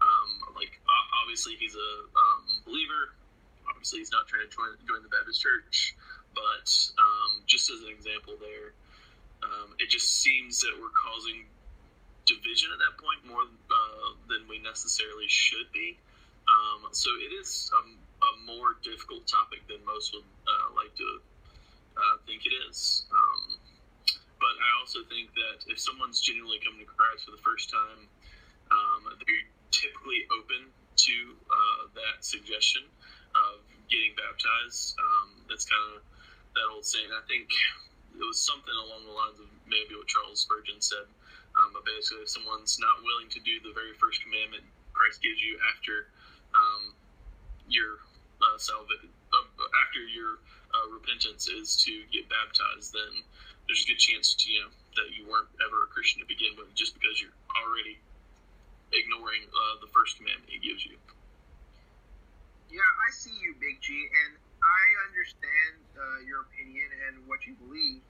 Um, 0.00 0.56
like 0.56 0.80
obviously 1.20 1.60
he's 1.60 1.76
a 1.76 1.92
um, 2.16 2.64
believer. 2.64 3.12
Obviously 3.68 4.00
he's 4.00 4.10
not 4.10 4.24
trying 4.24 4.48
to 4.48 4.52
join, 4.52 4.72
join 4.88 5.04
the 5.04 5.12
Baptist 5.12 5.44
church, 5.44 5.94
but 6.32 6.68
um, 6.96 7.44
just 7.44 7.68
as 7.68 7.84
an 7.84 7.92
example 7.92 8.40
there, 8.40 8.72
um, 9.44 9.76
it 9.78 9.92
just 9.92 10.24
seems 10.24 10.60
that 10.64 10.72
we're 10.80 10.92
causing 10.96 11.44
division 12.24 12.72
at 12.72 12.80
that 12.80 12.96
point 12.96 13.20
more 13.28 13.44
uh, 13.44 14.08
than 14.28 14.48
we 14.48 14.58
necessarily 14.58 15.28
should 15.28 15.68
be. 15.72 16.00
Um, 16.48 16.88
so 16.92 17.10
it 17.20 17.34
is 17.36 17.70
a, 17.74 17.82
a, 17.82 18.30
more 18.46 18.78
difficult 18.82 19.26
topic 19.26 19.66
than 19.66 19.82
most 19.84 20.14
would 20.14 20.22
uh, 20.46 20.68
like 20.78 20.94
to 20.94 21.20
uh, 21.98 22.16
think 22.26 22.46
it 22.46 22.54
is. 22.70 23.04
Also 24.86 25.02
think 25.10 25.34
that 25.34 25.66
if 25.66 25.82
someone's 25.82 26.22
genuinely 26.22 26.62
coming 26.62 26.78
to 26.78 26.86
Christ 26.86 27.26
for 27.26 27.34
the 27.34 27.42
first 27.42 27.74
time, 27.74 28.06
um, 28.70 29.18
they're 29.18 29.50
typically 29.74 30.22
open 30.30 30.70
to 30.70 31.16
uh, 31.50 31.90
that 31.98 32.22
suggestion 32.22 32.86
of 33.34 33.66
getting 33.90 34.14
baptized. 34.14 34.94
Um, 34.94 35.42
that's 35.50 35.66
kind 35.66 35.98
of 35.98 36.06
that 36.54 36.70
old 36.70 36.86
saying. 36.86 37.10
I 37.10 37.18
think 37.26 37.50
it 38.14 38.22
was 38.22 38.38
something 38.38 38.70
along 38.70 39.10
the 39.10 39.16
lines 39.18 39.42
of 39.42 39.50
maybe 39.66 39.98
what 39.98 40.06
Charles 40.06 40.46
Spurgeon 40.46 40.78
said. 40.78 41.10
Um, 41.58 41.74
but 41.74 41.82
basically, 41.82 42.22
if 42.22 42.30
someone's 42.30 42.78
not 42.78 43.02
willing 43.02 43.26
to 43.34 43.42
do 43.42 43.58
the 43.66 43.74
very 43.74 43.90
first 43.98 44.22
commandment 44.22 44.62
Christ 44.94 45.18
gives 45.18 45.42
you 45.42 45.58
after 45.74 46.14
um, 46.54 46.94
your 47.66 48.06
uh, 48.38 48.54
salvation, 48.54 49.10
uh, 49.34 49.50
after 49.82 50.06
your 50.06 50.38
uh, 50.70 50.94
repentance 50.94 51.50
is 51.50 51.74
to 51.82 52.06
get 52.14 52.30
baptized, 52.30 52.94
then 52.94 53.26
there's 53.66 53.82
a 53.84 53.88
good 53.90 54.00
chance 54.00 54.34
you 54.46 54.62
know 54.62 54.70
that 54.96 55.12
you 55.12 55.26
weren't 55.28 55.50
ever 55.60 55.84
a 55.84 55.88
Christian 55.92 56.22
to 56.22 56.28
begin 56.28 56.54
with, 56.56 56.72
just 56.74 56.94
because 56.94 57.20
you're 57.20 57.34
already 57.58 57.98
ignoring 58.94 59.44
uh, 59.50 59.82
the 59.82 59.90
first 59.90 60.16
commandment 60.16 60.48
He 60.48 60.62
gives 60.62 60.86
you. 60.86 60.96
Yeah, 62.70 62.82
I 62.82 63.08
see 63.14 63.34
you, 63.38 63.54
Big 63.62 63.78
G, 63.82 63.94
and 63.94 64.32
I 64.62 64.84
understand 65.06 65.74
uh, 65.94 66.18
your 66.26 66.46
opinion 66.50 66.88
and 67.06 67.14
what 67.30 67.46
you 67.46 67.54
believe, 67.62 68.02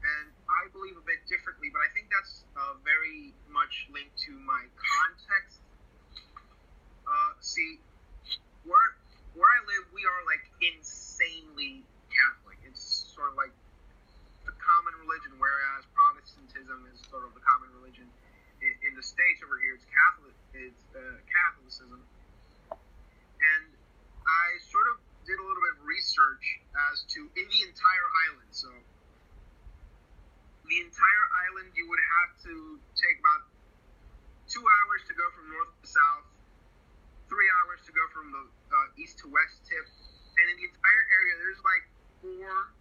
and 0.00 0.26
I 0.48 0.68
believe 0.72 0.96
a 0.96 1.04
bit 1.04 1.20
differently, 1.28 1.68
but 1.68 1.84
I 1.84 1.90
think 1.92 2.08
that's 2.08 2.44
uh, 2.56 2.80
very 2.84 3.36
much 3.52 3.88
linked 3.92 4.16
to 4.28 4.32
my 4.32 4.64
context 4.76 5.60
uh, 7.08 7.32
see, 7.40 7.80
where 8.64 8.88
where 9.32 9.48
I 9.48 9.60
live, 9.64 9.84
we 9.94 10.04
are 10.04 10.22
like 10.28 10.44
insanely 10.60 11.84
Catholic. 12.12 12.58
It's 12.68 13.12
sort 13.14 13.32
of 13.32 13.36
like 13.38 13.54
common 14.68 14.92
religion, 15.00 15.32
whereas 15.40 15.88
Protestantism 15.96 16.84
is 16.92 17.00
sort 17.08 17.24
of 17.24 17.32
the 17.32 17.40
common 17.40 17.72
religion 17.80 18.04
in, 18.60 18.72
in 18.84 18.92
the 18.92 19.02
states 19.02 19.40
over 19.40 19.56
here. 19.56 19.80
It's 19.80 19.88
Catholic. 19.88 20.36
It's 20.52 20.84
uh, 20.92 21.00
Catholicism, 21.24 22.04
and 22.76 23.66
I 24.28 24.46
sort 24.68 24.92
of 24.92 25.00
did 25.24 25.40
a 25.40 25.44
little 25.44 25.64
bit 25.64 25.80
of 25.80 25.88
research 25.88 26.44
as 26.92 27.08
to 27.16 27.24
in 27.32 27.46
the 27.48 27.60
entire 27.64 28.08
island. 28.28 28.52
So 28.52 28.68
the 30.68 30.78
entire 30.84 31.26
island, 31.48 31.72
you 31.72 31.88
would 31.88 32.04
have 32.20 32.30
to 32.44 32.54
take 32.92 33.16
about 33.24 33.48
two 34.52 34.64
hours 34.64 35.00
to 35.08 35.16
go 35.16 35.24
from 35.32 35.48
north 35.48 35.72
to 35.80 35.88
south 35.88 36.28
three 37.28 37.48
hours 37.60 37.80
to 37.84 37.92
go 37.92 38.04
from 38.10 38.32
the 38.32 38.44
uh, 38.72 39.00
east 39.00 39.20
to 39.20 39.28
west 39.28 39.60
tip. 39.68 39.84
And 40.40 40.44
in 40.48 40.56
the 40.56 40.66
entire 40.72 41.04
area, 41.12 41.34
there's 41.36 41.60
like 41.60 41.84
four 42.24 42.72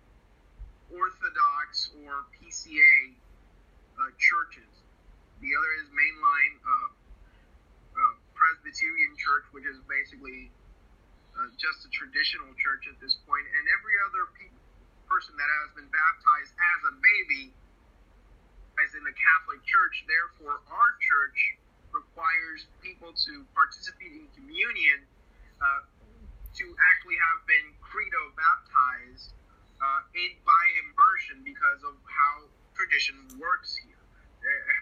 Orthodox 0.91 1.91
or 2.03 2.25
PCA 2.37 2.95
uh, 3.97 4.11
churches. 4.17 4.71
The 5.41 5.51
other 5.53 5.71
is 5.83 5.87
mainline 5.93 6.53
uh, 6.63 6.89
uh, 7.97 8.13
Presbyterian 8.33 9.13
church, 9.17 9.45
which 9.53 9.67
is 9.67 9.77
basically 9.85 10.49
uh, 11.37 11.49
just 11.59 11.85
a 11.85 11.91
traditional 11.93 12.49
church 12.57 12.89
at 12.89 12.97
this 12.97 13.17
point, 13.27 13.45
and 13.45 13.63
every 13.77 13.95
other 14.09 14.23
pe- 14.37 14.57
person 15.05 15.37
that 15.37 15.49
has 15.61 15.69
been 15.77 15.89
baptized 15.93 16.53
as 16.53 16.79
a 16.89 16.93
baby 16.97 17.43
is 18.85 18.91
in 18.93 19.03
the 19.05 19.15
Catholic 19.15 19.61
Church. 19.65 20.05
Therefore, 20.05 20.61
our 20.69 20.91
church 21.01 21.39
requires 21.89 22.69
people 22.81 23.09
to 23.13 23.33
participate 23.57 24.13
in 24.13 24.25
communion 24.37 25.01
uh, 25.57 25.81
to 26.61 26.65
actually 26.93 27.17
have 27.17 27.41
been 27.49 27.67
baptized 28.37 29.33
uh, 29.81 30.01
in, 30.13 30.31
by 30.45 30.63
immersion 30.85 31.41
because 31.41 31.81
of 31.85 31.97
how 32.05 32.45
tradition 33.07 33.39
works 33.39 33.79
here. 33.79 33.95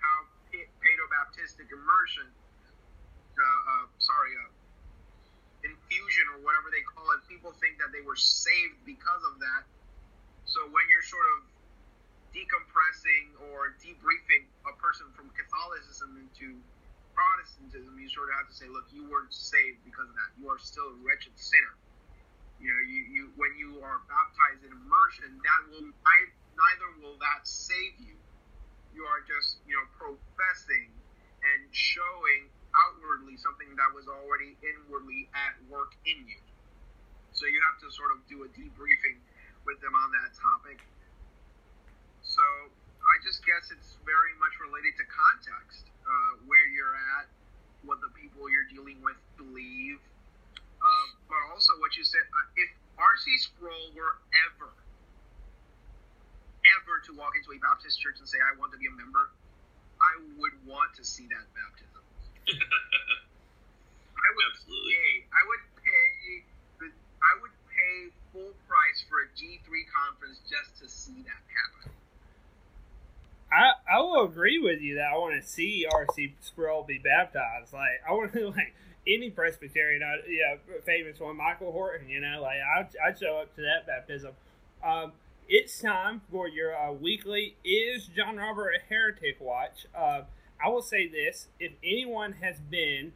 How 0.02 0.18
paedobaptistic 0.50 1.70
immersion, 1.70 2.26
uh, 2.26 3.44
uh, 3.46 3.86
sorry, 4.02 4.34
uh, 4.42 5.70
infusion 5.70 6.26
or 6.34 6.42
whatever 6.42 6.74
they 6.74 6.82
call 6.86 7.06
it, 7.18 7.22
people 7.30 7.54
think 7.62 7.78
that 7.78 7.94
they 7.94 8.02
were 8.02 8.18
saved 8.18 8.82
because 8.86 9.24
of 9.30 9.38
that. 9.42 9.64
So 10.46 10.62
when 10.70 10.86
you're 10.90 11.06
sort 11.06 11.26
of 11.38 11.40
decompressing 12.34 13.26
or 13.50 13.74
debriefing 13.82 14.46
a 14.70 14.74
person 14.78 15.10
from 15.14 15.30
Catholicism 15.34 16.22
into 16.22 16.58
Protestantism, 17.16 17.96
you 17.96 18.10
sort 18.12 18.30
of 18.30 18.36
have 18.44 18.48
to 18.52 18.56
say, 18.56 18.68
look, 18.68 18.86
you 18.92 19.08
weren't 19.08 19.34
saved 19.34 19.82
because 19.88 20.06
of 20.06 20.16
that. 20.20 20.30
You 20.36 20.52
are 20.52 20.60
still 20.60 20.94
a 20.94 20.98
wretched 21.02 21.34
sinner. 21.40 21.76
You 22.60 22.72
know, 22.72 22.82
you, 22.88 23.02
you 23.12 23.24
when 23.36 23.52
you 23.60 23.84
are 23.84 24.00
baptized 24.08 24.64
in 24.64 24.72
immersion, 24.72 25.36
that 25.44 25.62
will 25.72 25.92
neither 26.56 26.90
will 27.04 27.20
that 27.20 27.44
save 27.44 28.00
you. 28.00 28.16
You 28.96 29.04
are 29.04 29.22
just 29.28 29.60
you 29.68 29.76
know 29.76 29.86
professing 29.96 30.90
and 31.44 31.62
showing 31.72 32.50
outwardly 32.76 33.38
something 33.38 33.72
that 33.76 33.92
was 33.96 34.08
already 34.08 34.58
inwardly 34.60 35.30
at 35.36 35.56
work 35.72 35.96
in 36.04 36.26
you. 36.28 36.42
So 37.36 37.46
you 37.48 37.60
have 37.68 37.80
to 37.84 37.92
sort 37.92 38.16
of 38.16 38.24
do 38.28 38.48
a 38.48 38.50
debriefing 38.56 39.20
with 39.68 39.80
them 39.84 39.92
on 39.96 40.10
that 40.16 40.32
topic. 40.36 40.80
So 42.24 42.44
I 43.06 43.16
just 43.24 43.44
guess 43.46 43.72
it's 43.72 44.00
very 44.04 44.34
much 44.40 44.56
related 44.60 44.96
to 45.00 45.06
context 45.08 45.88
uh, 46.04 46.42
where 46.48 46.68
you're 46.72 46.96
at, 47.20 47.28
what 47.84 48.00
the 48.02 48.12
people 48.18 48.48
you're 48.50 48.68
dealing 48.72 49.00
with 49.04 49.20
believe, 49.38 50.00
uh, 50.80 51.08
but 51.28 51.42
also 51.52 51.76
what 51.80 51.96
you 51.96 52.04
said. 52.04 52.24
Uh, 52.34 52.62
if 52.62 52.70
R.C. 52.98 53.28
Sproul 53.52 53.92
were 53.94 54.16
ever, 54.48 54.72
ever 56.80 57.00
to 57.06 57.12
walk 57.14 57.38
into 57.38 57.54
a 57.54 57.60
Baptist 57.60 58.00
church 58.02 58.18
and 58.20 58.28
say, 58.28 58.38
"I 58.42 58.58
want 58.58 58.72
to 58.74 58.80
be 58.80 58.88
a 58.88 58.96
member," 58.96 59.32
I 60.02 60.14
would 60.38 60.56
want 60.66 60.94
to 60.96 61.04
see 61.04 61.28
that 61.28 61.46
baptism. 61.54 62.04
I 62.50 64.28
would 64.36 64.50
Absolutely. 64.54 64.92
pay. 64.94 65.12
I 65.34 65.42
would 65.48 65.64
pay. 65.84 66.44
I 67.22 67.34
would 67.42 67.56
pay 67.70 67.96
full 68.34 68.54
price 68.68 69.00
for 69.10 69.26
a 69.26 69.28
G 69.38 69.60
three 69.66 69.86
conference 69.86 70.40
just 70.50 70.78
to 70.82 70.90
see 70.90 71.24
that 71.26 71.42
happen. 71.50 71.92
I, 73.52 73.72
I 73.90 74.00
will 74.02 74.26
agree 74.26 74.60
with 74.60 74.82
you 74.82 74.96
that 74.96 75.12
I 75.14 75.18
want 75.18 75.42
to 75.42 75.48
see 75.48 75.86
R.C. 75.90 76.34
Sproul 76.42 76.84
be 76.84 76.98
baptized. 76.98 77.74
Like 77.74 78.02
I 78.08 78.12
want 78.14 78.34
to 78.34 78.50
like 78.56 78.74
any 79.08 79.30
Presbyterian, 79.30 80.02
uh, 80.04 80.22
yeah, 80.28 80.58
famous 80.86 81.20
one, 81.20 81.38
Michael 81.38 81.72
Horton. 81.72 82.10
You 82.10 82.22
know, 82.22 82.42
like 82.42 82.58
I 82.58 82.88
I'd 83.08 83.20
show 83.20 83.38
up 83.38 83.56
to 83.56 83.62
that 83.62 83.88
baptism. 83.88 84.32
Um, 84.84 85.14
it's 85.48 85.80
time 85.80 86.22
for 86.32 86.48
your 86.48 86.76
uh, 86.76 86.92
weekly 86.92 87.56
is 87.64 88.08
John 88.08 88.38
Robert 88.38 88.72
a 88.72 88.94
heretic 88.94 89.38
watch. 89.40 89.86
Uh, 89.96 90.22
I 90.64 90.70
will 90.70 90.82
say 90.82 91.08
this: 91.08 91.48
if 91.60 91.74
anyone 91.84 92.34
has 92.42 92.60
been 92.60 93.14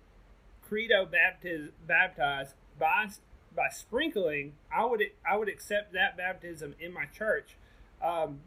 credo 0.61 1.05
baptiz- 1.05 1.71
baptized 1.87 2.53
by 2.79 3.07
by 3.55 3.69
sprinkling, 3.71 4.53
I 4.75 4.85
would 4.85 5.01
I 5.29 5.37
would 5.37 5.49
accept 5.49 5.93
that 5.93 6.17
baptism 6.17 6.75
in 6.79 6.93
my 6.93 7.05
church. 7.05 7.55
Um, 8.01 8.41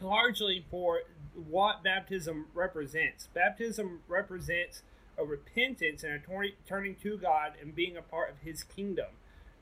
largely 0.00 0.64
for 0.70 1.00
what 1.34 1.82
baptism 1.82 2.46
represents. 2.54 3.28
Baptism 3.34 4.00
represents 4.08 4.82
a 5.18 5.24
repentance 5.24 6.04
and 6.04 6.12
a 6.12 6.52
turning 6.68 6.94
to 6.96 7.16
God 7.16 7.52
and 7.60 7.74
being 7.74 7.96
a 7.96 8.02
part 8.02 8.30
of 8.30 8.36
His 8.40 8.62
kingdom. 8.62 9.08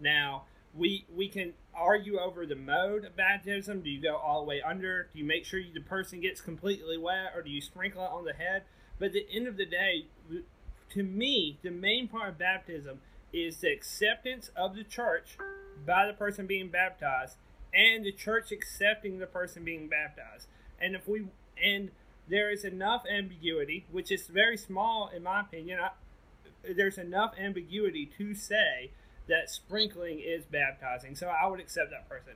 Now, 0.00 0.44
we 0.74 1.06
we 1.14 1.28
can 1.28 1.54
argue 1.76 2.18
over 2.18 2.46
the 2.46 2.56
mode 2.56 3.04
of 3.04 3.16
baptism. 3.16 3.82
Do 3.82 3.90
you 3.90 4.00
go 4.00 4.16
all 4.16 4.40
the 4.40 4.46
way 4.46 4.62
under? 4.62 5.08
Do 5.12 5.18
you 5.18 5.24
make 5.24 5.44
sure 5.44 5.60
the 5.72 5.80
person 5.80 6.20
gets 6.20 6.40
completely 6.40 6.98
wet, 6.98 7.32
or 7.34 7.42
do 7.42 7.50
you 7.50 7.60
sprinkle 7.60 8.04
it 8.04 8.10
on 8.10 8.24
the 8.24 8.32
head? 8.32 8.62
But 8.98 9.06
at 9.06 9.12
the 9.12 9.26
end 9.32 9.46
of 9.46 9.56
the 9.56 9.66
day, 9.66 10.06
to 10.90 11.02
me, 11.02 11.58
the 11.62 11.70
main 11.70 12.08
part 12.08 12.30
of 12.30 12.38
baptism 12.38 13.00
is 13.32 13.58
the 13.58 13.72
acceptance 13.72 14.50
of 14.54 14.76
the 14.76 14.84
church 14.84 15.36
by 15.84 16.06
the 16.06 16.12
person 16.12 16.46
being 16.46 16.68
baptized, 16.68 17.36
and 17.74 18.04
the 18.04 18.12
church 18.12 18.52
accepting 18.52 19.18
the 19.18 19.26
person 19.26 19.64
being 19.64 19.88
baptized. 19.88 20.46
And 20.80 20.94
if 20.94 21.08
we 21.08 21.26
and 21.62 21.90
there 22.28 22.50
is 22.50 22.64
enough 22.64 23.04
ambiguity, 23.10 23.86
which 23.90 24.10
is 24.10 24.26
very 24.26 24.56
small 24.56 25.10
in 25.14 25.22
my 25.22 25.40
opinion. 25.40 25.80
I, 25.80 25.90
there's 26.76 26.96
enough 26.96 27.34
ambiguity 27.38 28.06
to 28.18 28.34
say 28.34 28.90
that 29.28 29.50
sprinkling 29.50 30.20
is 30.20 30.44
baptizing. 30.44 31.14
So 31.16 31.28
I 31.28 31.46
would 31.46 31.60
accept 31.60 31.90
that 31.90 32.08
person. 32.08 32.34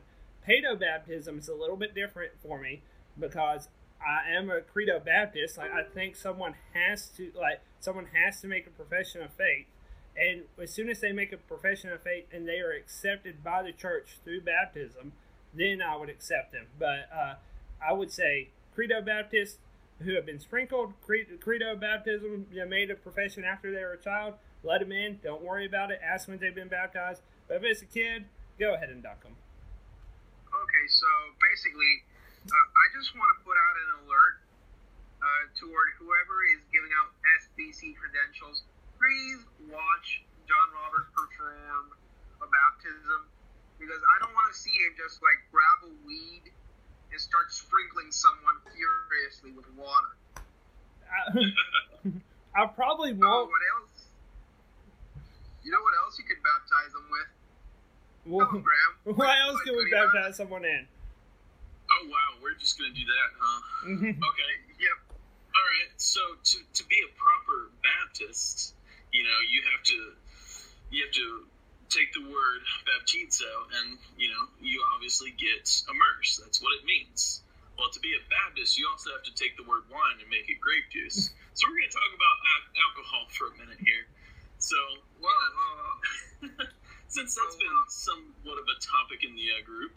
Paedo 0.49 0.78
baptism 0.78 1.38
is 1.38 1.49
a 1.49 1.54
little 1.54 1.76
bit 1.76 1.95
different 1.95 2.33
for 2.42 2.59
me 2.59 2.83
because 3.18 3.68
I 4.00 4.30
am 4.35 4.50
a 4.50 4.61
credo 4.61 5.00
Baptist. 5.00 5.59
Like 5.59 5.73
I 5.73 5.83
think 5.83 6.16
someone 6.16 6.54
has 6.73 7.09
to 7.16 7.30
like 7.38 7.61
someone 7.80 8.07
has 8.12 8.40
to 8.40 8.49
make 8.49 8.66
a 8.66 8.71
profession 8.71 9.23
of 9.23 9.33
faith. 9.33 9.66
And 10.16 10.42
as 10.61 10.73
soon 10.73 10.88
as 10.88 11.00
they 11.00 11.12
make 11.12 11.33
a 11.33 11.37
profession 11.37 11.92
of 11.92 12.02
faith 12.02 12.25
and 12.33 12.49
they 12.49 12.59
are 12.59 12.73
accepted 12.73 13.45
by 13.45 13.62
the 13.62 13.73
church 13.73 14.18
through 14.25 14.40
baptism, 14.40 15.12
then 15.54 15.80
I 15.80 15.97
would 15.97 16.09
accept 16.09 16.52
them. 16.52 16.66
But 16.78 17.09
uh, 17.14 17.35
I 17.87 17.92
would 17.92 18.11
say 18.11 18.49
credo 18.75 19.00
Baptist 19.02 19.59
who 20.00 20.14
have 20.14 20.26
been 20.26 20.38
sprinkled, 20.38 20.92
credo 21.40 21.76
baptism, 21.76 22.47
know, 22.52 22.66
made 22.66 22.90
a 22.90 22.95
profession 22.95 23.45
after 23.45 23.73
they 23.73 23.80
were 23.80 23.95
a 23.95 24.00
child, 24.00 24.35
let 24.62 24.81
them 24.81 24.93
in. 24.93 25.21
Don't 25.23 25.43
worry 25.43 25.67
about 25.67 25.91
it. 25.91 26.00
Ask 26.03 26.29
when 26.29 26.38
they've 26.38 26.55
been 26.55 26.69
baptized. 26.69 27.23
But 27.47 27.59
if 27.59 27.65
it's 27.65 27.83
a 27.83 27.91
kid, 27.91 28.25
go 28.59 28.75
ahead 28.75 28.91
and 28.91 29.03
dunk 29.03 29.23
them. 29.23 29.37
Okay, 30.49 30.87
so 30.88 31.09
basically, 31.38 32.03
uh, 32.47 32.53
I 32.53 32.87
just 32.97 33.15
want 33.15 33.31
to 33.37 33.38
put 33.47 33.57
out 33.57 33.75
an 33.79 33.88
alert 34.05 34.37
uh, 35.23 35.43
toward 35.59 35.88
whoever 35.99 36.37
is 36.55 36.62
giving 36.73 36.91
out 36.99 37.15
SBC 37.43 37.95
credentials. 37.97 38.67
Please 38.99 39.41
watch 39.71 40.27
John 40.49 40.69
Roberts 40.75 41.11
perform 41.15 41.95
a 42.43 42.49
baptism 42.49 43.31
because 43.79 44.03
I 44.03 44.17
don't 44.23 44.35
want 44.35 44.50
to 44.50 44.57
see 44.59 44.75
him 44.75 44.99
just 44.99 45.23
like 45.23 45.38
grab 45.55 45.79
a 45.87 45.93
weed 46.03 46.50
and 47.12 47.19
start 47.21 47.53
sprinkling 47.53 48.11
someone 48.11 48.59
furiously 48.75 49.53
with 49.55 49.67
water. 49.79 50.12
I, 51.09 51.47
I 52.62 52.67
probably 52.67 53.12
won't. 53.15 53.50
Else? 53.50 53.88
You 55.62 55.71
know 55.73 55.83
what 55.83 55.95
else 56.05 56.19
you 56.19 56.25
could 56.25 56.41
baptize 56.43 56.93
them 56.93 57.07
with? 57.11 57.31
Well, 58.29 58.49
oh, 58.50 58.61
Graham. 58.61 58.93
What 59.17 59.33
else 59.33 59.61
can 59.65 59.77
we 59.77 59.88
baptize 59.91 60.37
someone 60.37 60.65
in? 60.65 60.87
Oh 61.88 62.05
wow, 62.07 62.37
we're 62.43 62.59
just 62.61 62.77
gonna 62.77 62.93
do 62.93 63.05
that, 63.05 63.29
huh? 63.41 63.61
Okay. 64.29 64.53
Yep. 64.77 64.99
All 65.17 65.67
right. 65.73 65.91
So 65.97 66.21
to 66.21 66.57
to 66.61 66.83
be 66.87 67.00
a 67.00 67.11
proper 67.17 67.73
Baptist, 67.81 68.75
you 69.12 69.25
know, 69.25 69.38
you 69.49 69.61
have 69.73 69.83
to 69.83 69.99
you 70.93 71.05
have 71.05 71.15
to 71.15 71.49
take 71.88 72.12
the 72.12 72.25
word 72.29 72.61
baptizo, 72.85 73.49
and 73.81 73.97
you 74.21 74.29
know, 74.29 74.45
you 74.61 74.85
obviously 74.95 75.33
get 75.33 75.65
immersed. 75.88 76.41
That's 76.45 76.61
what 76.61 76.77
it 76.77 76.85
means. 76.85 77.41
Well, 77.79 77.88
to 77.95 78.00
be 78.03 78.12
a 78.12 78.23
Baptist, 78.27 78.77
you 78.77 78.91
also 78.91 79.15
have 79.15 79.23
to 79.23 79.35
take 79.38 79.55
the 79.57 79.62
word 79.62 79.87
wine 79.87 80.19
and 80.19 80.28
make 80.28 80.50
it 80.50 80.59
grape 80.59 80.91
juice. 80.91 81.30
So 81.54 81.63
we're 81.71 81.78
going 81.78 81.87
to 81.87 81.95
talk 81.95 82.11
about 82.11 82.37
alcohol 82.75 83.25
for 83.30 83.54
a 83.54 83.54
minute 83.54 83.78
here. 83.78 84.11
So, 84.58 84.75
whoa, 85.23 85.30
whoa, 85.30 85.75
whoa. 85.78 86.66
since 87.14 87.30
that's 87.38 87.56
been 87.56 87.78
somewhat 87.88 88.58
of 88.58 88.66
a 88.66 88.76
topic 88.82 89.23
in 89.23 89.38
the 89.38 89.54
uh, 89.54 89.62
group, 89.62 89.94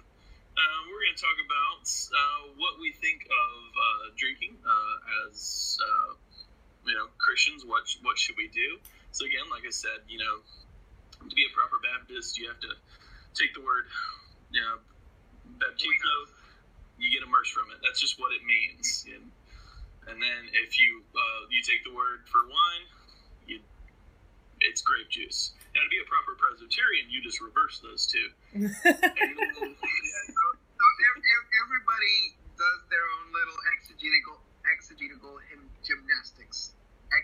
uh, 0.54 0.80
we're 0.86 1.02
going 1.02 1.18
to 1.18 1.24
talk 1.26 1.40
about 1.42 1.82
uh, 2.14 2.42
what 2.62 2.78
we 2.78 2.94
think 2.94 3.26
of 3.26 3.58
uh, 3.74 4.06
drinking 4.14 4.54
uh, 4.62 5.26
as 5.26 5.82
uh, 5.82 6.14
you 6.86 6.94
know 6.94 7.10
Christians. 7.18 7.66
What 7.66 7.90
what 8.06 8.22
should 8.22 8.38
we 8.38 8.54
do? 8.54 8.78
So 9.10 9.26
again, 9.26 9.50
like 9.50 9.66
I 9.66 9.74
said, 9.74 10.06
you 10.06 10.22
know, 10.22 10.46
to 11.26 11.34
be 11.34 11.42
a 11.50 11.54
proper 11.58 11.82
Baptist, 11.82 12.38
you 12.38 12.46
have 12.46 12.62
to 12.62 12.72
take 13.34 13.58
the 13.58 13.66
word, 13.66 13.90
you 14.54 14.62
know, 14.62 14.78
baptizo. 15.58 16.16
You 17.02 17.10
get 17.10 17.26
immersed 17.26 17.58
from 17.58 17.74
it. 17.74 17.82
That's 17.82 17.98
just 17.98 18.22
what 18.22 18.30
it 18.30 18.46
means. 18.46 19.10
And, 19.10 19.34
and 20.06 20.22
then 20.22 20.42
if 20.54 20.78
you 20.78 21.02
you 21.50 21.66
take 21.66 21.82
the 21.82 21.96
word 21.98 22.30
for 22.30 22.46
wine, 22.46 22.86
you 23.50 23.58
it's 24.62 24.82
grape 24.82 25.10
juice. 25.10 25.54
Now, 25.74 25.82
to 25.82 25.90
be 25.90 26.00
a 26.04 26.08
proper 26.08 26.36
Presbyterian, 26.36 27.08
you 27.08 27.24
just 27.24 27.40
reverse 27.40 27.80
those 27.80 28.06
two. 28.06 28.28
and, 28.54 28.68
yeah, 28.68 28.70
so, 30.28 30.44
so 30.56 30.86
everybody 31.64 32.16
does 32.60 32.80
their 32.92 33.06
own 33.20 33.32
little 33.32 33.60
exegetical 33.74 34.42
exegetical 34.70 35.42
gymnastics. 35.82 36.74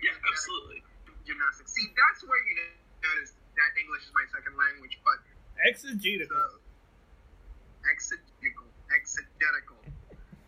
Yeah, 0.01 0.13
absolutely. 0.29 0.83
Gymnastics. 1.25 1.73
See, 1.73 1.87
that's 1.95 2.23
where 2.25 2.41
you 2.43 2.53
notice 3.03 3.35
that 3.55 3.71
English 3.79 4.03
is 4.05 4.13
my 4.13 4.25
second 4.33 4.57
language, 4.57 4.99
but 5.05 5.19
exegetical. 5.63 6.35
So, 6.35 6.59
exegetical, 7.87 8.67
exegetical. 8.91 9.79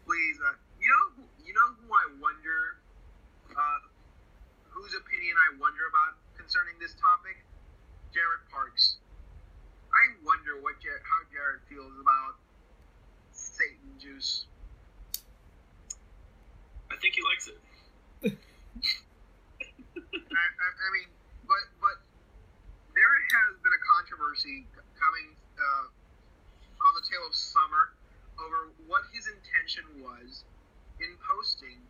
Please, 0.04 0.38
uh, 0.44 0.58
you 0.82 0.90
know, 0.90 1.04
who, 1.16 1.24
you 1.46 1.54
know 1.54 1.70
who 1.80 1.88
I 1.88 2.06
wonder, 2.20 2.82
uh, 3.54 3.80
whose 4.70 4.94
opinion 4.98 5.36
I 5.38 5.56
wonder 5.62 5.88
about 5.88 6.20
concerning 6.36 6.69
this 6.80 6.96
topic? 6.96 7.36
Jared 8.16 8.48
Parks. 8.48 8.98
I 9.92 10.16
wonder 10.24 10.64
what 10.64 10.80
Jared, 10.80 11.04
how 11.04 11.28
Jared 11.28 11.60
feels 11.68 11.92
about 12.00 12.40
Satan 13.36 14.00
juice. 14.00 14.48
I 16.88 16.96
think 17.04 17.20
he 17.20 17.22
likes 17.28 17.46
it. 17.52 17.60
I, 20.00 20.46
I, 20.56 20.68
I, 20.72 20.90
mean, 20.96 21.10
but 21.44 21.64
but 21.84 22.00
there 22.96 23.16
has 23.36 23.60
been 23.60 23.76
a 23.76 23.84
controversy 23.84 24.66
coming 24.96 25.36
uh, 25.60 25.86
on 25.92 26.92
the 26.96 27.04
tail 27.12 27.28
of 27.28 27.36
summer 27.36 27.94
over 28.40 28.72
what 28.88 29.04
his 29.12 29.28
intention 29.28 29.84
was 30.00 30.48
in 31.04 31.12
posting 31.28 31.84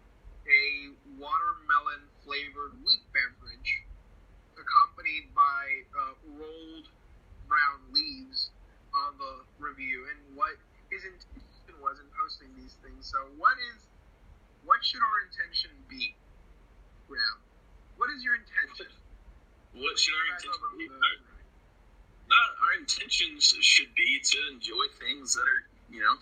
a 0.50 0.98
watermelon 1.22 2.10
flavored 2.26 2.74
wheat 2.82 3.06
beverage 3.14 3.86
accompanied 5.10 5.34
by 5.34 5.64
uh, 5.98 6.14
rolled 6.38 6.88
brown 7.48 7.80
leaves 7.94 8.52
on 8.94 9.18
the 9.18 9.34
review 9.58 10.06
and 10.10 10.38
what 10.38 10.54
his 10.90 11.04
intention 11.04 11.76
was 11.82 11.98
in 12.00 12.06
posting 12.18 12.50
these 12.58 12.76
things. 12.84 13.10
So, 13.10 13.18
what 13.38 13.58
is 13.74 13.86
what 14.66 14.84
should 14.84 15.02
our 15.02 15.20
intention 15.26 15.72
be, 15.90 16.14
Graham? 17.08 17.40
What 17.98 18.10
is 18.16 18.24
your 18.24 18.36
intention? 18.36 18.92
What 19.74 19.98
should 19.98 20.14
our 20.14 20.28
intention 20.36 20.70
be? 20.78 20.88
Uh, 20.90 22.66
our 22.66 22.74
intentions 22.78 23.58
should 23.62 23.94
be 23.96 24.22
to 24.22 24.38
enjoy 24.54 24.86
things 25.02 25.34
that 25.34 25.42
are, 25.42 25.64
you 25.90 26.02
know, 26.02 26.18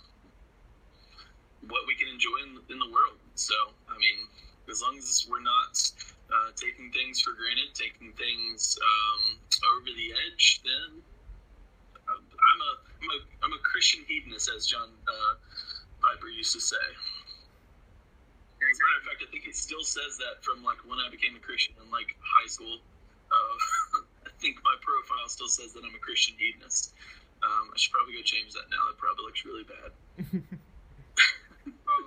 what 1.68 1.84
we 1.88 1.96
can 1.96 2.08
enjoy 2.08 2.38
in, 2.48 2.52
in 2.72 2.80
the 2.80 2.88
world. 2.88 3.20
So, 3.36 3.56
I 3.92 3.98
mean, 4.00 4.18
as 4.72 4.82
long 4.82 4.98
as 4.98 5.28
we're 5.28 5.44
not 5.44 5.76
uh, 6.28 6.52
taking 6.56 6.92
things 6.92 7.22
for 7.22 7.32
granted, 7.34 7.72
taking 7.74 8.12
things 8.14 8.78
um, 8.80 9.40
over 9.78 9.92
the 9.96 10.12
edge, 10.28 10.62
then 10.64 11.02
I'm 12.08 12.60
a, 12.64 12.74
I'm 12.80 13.10
a, 13.12 13.20
I'm 13.46 13.54
a 13.54 13.62
Christian 13.64 14.04
hedonist, 14.08 14.50
as 14.56 14.66
John 14.66 14.90
uh, 15.08 15.34
Piper 16.02 16.28
used 16.30 16.54
to 16.54 16.62
say. 16.62 16.88
As 18.58 18.76
a 18.76 18.82
matter 18.84 19.00
of 19.00 19.06
fact, 19.08 19.20
I 19.24 19.28
think 19.32 19.44
he 19.46 19.54
still 19.54 19.84
says 19.84 20.18
that 20.20 20.44
from 20.44 20.64
like 20.64 20.82
when 20.84 21.00
I 21.00 21.08
became 21.08 21.36
a 21.38 21.44
Christian 21.44 21.76
in 21.80 21.88
like 21.92 22.16
high 22.20 22.50
school. 22.50 22.80
Uh, 23.28 24.04
I 24.28 24.32
think 24.40 24.60
my 24.64 24.76
profile 24.82 25.28
still 25.28 25.52
says 25.52 25.74
that 25.74 25.84
I'm 25.84 25.96
a 25.96 26.04
Christian 26.04 26.36
hedonist. 26.40 26.96
Um, 27.44 27.70
I 27.70 27.76
should 27.78 27.94
probably 27.94 28.18
go 28.18 28.24
change 28.26 28.54
that 28.58 28.66
now. 28.74 28.82
It 28.90 28.98
probably 28.98 29.24
looks 29.30 29.46
really 29.46 29.68
bad. 29.68 29.92
oh, 31.88 32.02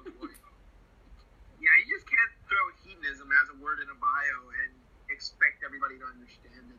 yeah, 1.61 1.75
you 1.87 1.87
just 1.93 2.09
can't 2.09 2.33
throw 2.51 2.65
hedonism 2.83 3.31
as 3.31 3.47
a 3.55 3.57
word 3.63 3.79
in 3.79 3.89
a 3.93 3.99
bio 4.01 4.39
and 4.65 4.73
expect 5.13 5.63
everybody 5.91 5.99
to 5.99 6.21
understand 6.21 6.71
it. 6.71 6.79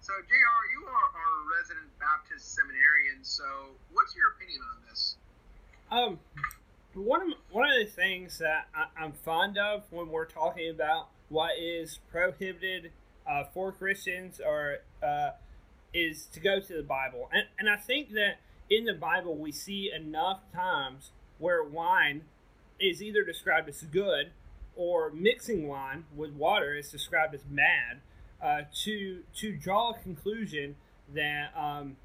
So, 0.00 0.12
JR, 0.28 0.62
you 0.72 0.86
are 0.86 0.92
our 0.92 1.58
resident 1.58 1.90
Baptist 1.98 2.54
seminarian, 2.54 3.22
so 3.22 3.44
what's 3.92 4.14
your 4.14 4.32
opinion 4.36 4.60
on 4.72 4.82
this? 4.88 5.16
Um, 5.90 6.18
one 6.94 7.22
of 7.22 7.28
one 7.50 7.68
of 7.68 7.78
the 7.78 7.90
things 7.90 8.38
that 8.38 8.68
I, 8.74 9.04
am 9.04 9.12
fond 9.12 9.58
of 9.58 9.84
when 9.90 10.08
we're 10.08 10.26
talking 10.26 10.70
about 10.70 11.08
what 11.28 11.52
is 11.58 11.98
prohibited 12.10 12.92
uh, 13.28 13.44
for 13.52 13.72
Christians 13.72 14.40
or 14.44 14.78
uh, 15.02 15.30
is 15.92 16.26
to 16.26 16.40
go 16.40 16.60
to 16.60 16.76
the 16.76 16.82
Bible, 16.82 17.28
and 17.32 17.44
and 17.58 17.68
I 17.68 17.76
think 17.76 18.12
that 18.12 18.36
in 18.70 18.84
the 18.84 18.94
Bible 18.94 19.36
we 19.36 19.52
see 19.52 19.90
enough 19.94 20.40
times 20.54 21.10
where 21.38 21.62
wine 21.62 22.22
is 22.78 23.02
either 23.02 23.24
described 23.24 23.68
as 23.68 23.82
good 23.82 24.30
or 24.76 25.10
mixing 25.10 25.66
wine 25.66 26.04
with 26.14 26.32
water 26.32 26.74
is 26.74 26.90
described 26.90 27.34
as 27.34 27.42
bad 27.42 28.00
uh, 28.42 28.62
to 28.84 29.22
to 29.36 29.56
draw 29.56 29.90
a 29.90 29.98
conclusion 29.98 30.76
that 31.14 31.52
um, 31.56 31.96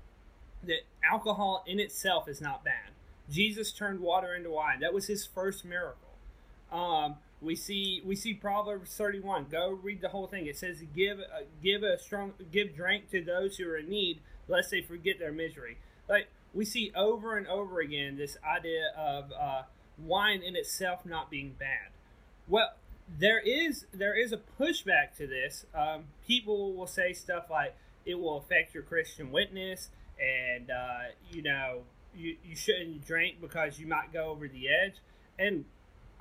that 0.64 0.82
alcohol 1.10 1.64
in 1.68 1.80
itself 1.80 2.28
is 2.28 2.42
not 2.42 2.64
bad. 2.64 2.92
Jesus 3.30 3.72
turned 3.72 4.00
water 4.00 4.36
into 4.36 4.50
wine. 4.52 4.80
That 4.82 4.94
was 4.94 5.08
his 5.08 5.26
first 5.26 5.64
miracle. 5.66 6.10
Um, 6.72 7.16
we 7.42 7.56
see 7.56 8.02
we 8.06 8.16
see 8.16 8.34
Proverbs 8.34 8.94
31. 8.96 9.48
Go 9.52 9.80
read 9.82 10.02
the 10.02 10.10
whole 10.10 10.28
thing. 10.28 10.46
It 10.46 10.58
says 10.58 10.84
give 10.96 11.20
uh, 11.20 11.44
give 11.62 11.84
a 11.84 11.98
strong 11.98 12.34
give 12.52 12.76
drink 12.76 13.10
to 13.12 13.24
those 13.24 13.58
who 13.58 13.68
are 13.70 13.78
in 13.78 13.90
need, 13.90 14.20
lest 14.48 14.72
they 14.72 14.82
forget 14.82 15.18
their 15.20 15.32
misery. 15.32 15.78
Like 16.08 16.28
we 16.54 16.66
see 16.66 16.92
over 16.96 17.38
and 17.38 17.48
over 17.48 17.80
again 17.80 18.18
this 18.18 18.38
idea 18.44 18.92
of 18.98 19.32
uh, 19.40 19.64
wine 19.98 20.42
in 20.42 20.56
itself 20.56 21.06
not 21.06 21.30
being 21.30 21.56
bad. 21.58 21.92
Well, 22.48 22.72
there 23.20 23.40
is 23.40 23.86
there 23.94 24.18
is 24.18 24.32
a 24.32 24.40
pushback 24.60 25.16
to 25.18 25.28
this. 25.28 25.66
Um, 25.76 26.06
people 26.26 26.74
will 26.74 26.88
say 26.88 27.14
stuff 27.14 27.46
like 27.50 27.76
it 28.06 28.16
will 28.16 28.38
affect 28.38 28.74
your 28.74 28.84
Christian 28.84 29.32
witness, 29.32 29.90
and 30.20 30.70
uh, 30.70 31.12
you 31.32 31.42
know 31.42 31.82
you, 32.16 32.38
you 32.44 32.56
shouldn't 32.56 33.06
drink 33.06 33.42
because 33.42 33.80
you 33.80 33.88
might 33.88 34.14
go 34.14 34.26
over 34.26 34.48
the 34.48 34.68
edge. 34.70 34.96
And 35.38 35.66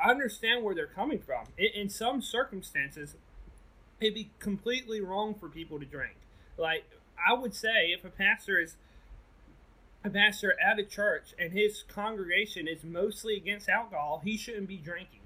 I 0.02 0.10
understand 0.10 0.64
where 0.64 0.74
they're 0.74 0.86
coming 0.86 1.18
from. 1.18 1.46
In, 1.58 1.68
in 1.74 1.88
some 1.88 2.22
circumstances, 2.22 3.16
it'd 4.00 4.14
be 4.14 4.30
completely 4.38 5.00
wrong 5.00 5.34
for 5.34 5.48
people 5.48 5.78
to 5.78 5.86
drink. 5.86 6.16
Like 6.56 6.84
I 7.28 7.34
would 7.34 7.54
say, 7.54 7.92
if 7.96 8.04
a 8.04 8.10
pastor 8.10 8.60
is 8.60 8.76
a 10.02 10.10
pastor 10.10 10.56
at 10.60 10.78
a 10.78 10.84
church 10.84 11.34
and 11.38 11.52
his 11.52 11.84
congregation 11.86 12.66
is 12.66 12.82
mostly 12.82 13.36
against 13.36 13.68
alcohol, 13.68 14.22
he 14.24 14.36
shouldn't 14.36 14.68
be 14.68 14.78
drinking. 14.78 15.19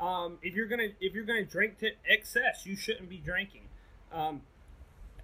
Um, 0.00 0.38
if 0.42 0.54
you're 0.54 0.66
gonna 0.66 0.90
if 1.00 1.14
you're 1.14 1.24
gonna 1.24 1.44
drink 1.44 1.78
to 1.78 1.90
excess, 2.06 2.64
you 2.64 2.76
shouldn't 2.76 3.08
be 3.08 3.18
drinking. 3.18 3.62
Um, 4.12 4.42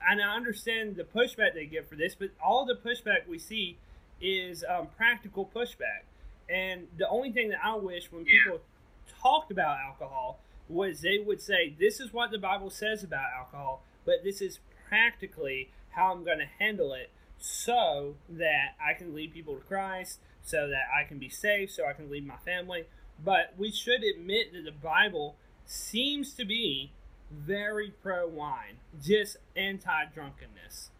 and 0.06 0.20
I 0.20 0.34
understand 0.34 0.96
the 0.96 1.04
pushback 1.04 1.54
they 1.54 1.66
get 1.66 1.88
for 1.88 1.96
this, 1.96 2.14
but 2.14 2.30
all 2.44 2.66
the 2.66 2.74
pushback 2.74 3.26
we 3.28 3.38
see 3.38 3.78
is 4.20 4.64
um, 4.68 4.88
practical 4.96 5.50
pushback. 5.54 6.04
And 6.48 6.88
the 6.98 7.08
only 7.08 7.32
thing 7.32 7.48
that 7.50 7.60
I 7.64 7.74
wish 7.76 8.12
when 8.12 8.24
people 8.24 8.60
yeah. 8.60 9.12
talked 9.22 9.50
about 9.50 9.78
alcohol 9.78 10.40
was 10.68 11.00
they 11.00 11.18
would 11.18 11.40
say, 11.40 11.74
"This 11.78 12.00
is 12.00 12.12
what 12.12 12.30
the 12.30 12.38
Bible 12.38 12.70
says 12.70 13.02
about 13.02 13.28
alcohol, 13.36 13.82
but 14.04 14.24
this 14.24 14.42
is 14.42 14.58
practically 14.88 15.70
how 15.90 16.12
I'm 16.12 16.24
going 16.24 16.38
to 16.38 16.48
handle 16.58 16.92
it." 16.92 17.10
so 17.44 18.14
that 18.30 18.74
I 18.80 18.94
can 18.94 19.14
lead 19.14 19.34
people 19.34 19.54
to 19.56 19.60
Christ, 19.60 20.18
so 20.42 20.68
that 20.68 20.84
I 20.98 21.06
can 21.06 21.18
be 21.18 21.28
safe, 21.28 21.70
so 21.70 21.86
I 21.86 21.92
can 21.92 22.10
lead 22.10 22.26
my 22.26 22.36
family. 22.38 22.84
But 23.24 23.54
we 23.56 23.72
should 23.72 24.04
admit 24.04 24.52
that 24.52 24.64
the 24.68 24.76
Bible 24.76 25.36
seems 25.64 26.34
to 26.34 26.44
be 26.44 26.92
very 27.32 27.90
pro 28.04 28.28
wine, 28.28 28.76
just 29.00 29.38
anti 29.56 30.04
drunkenness. 30.12 30.90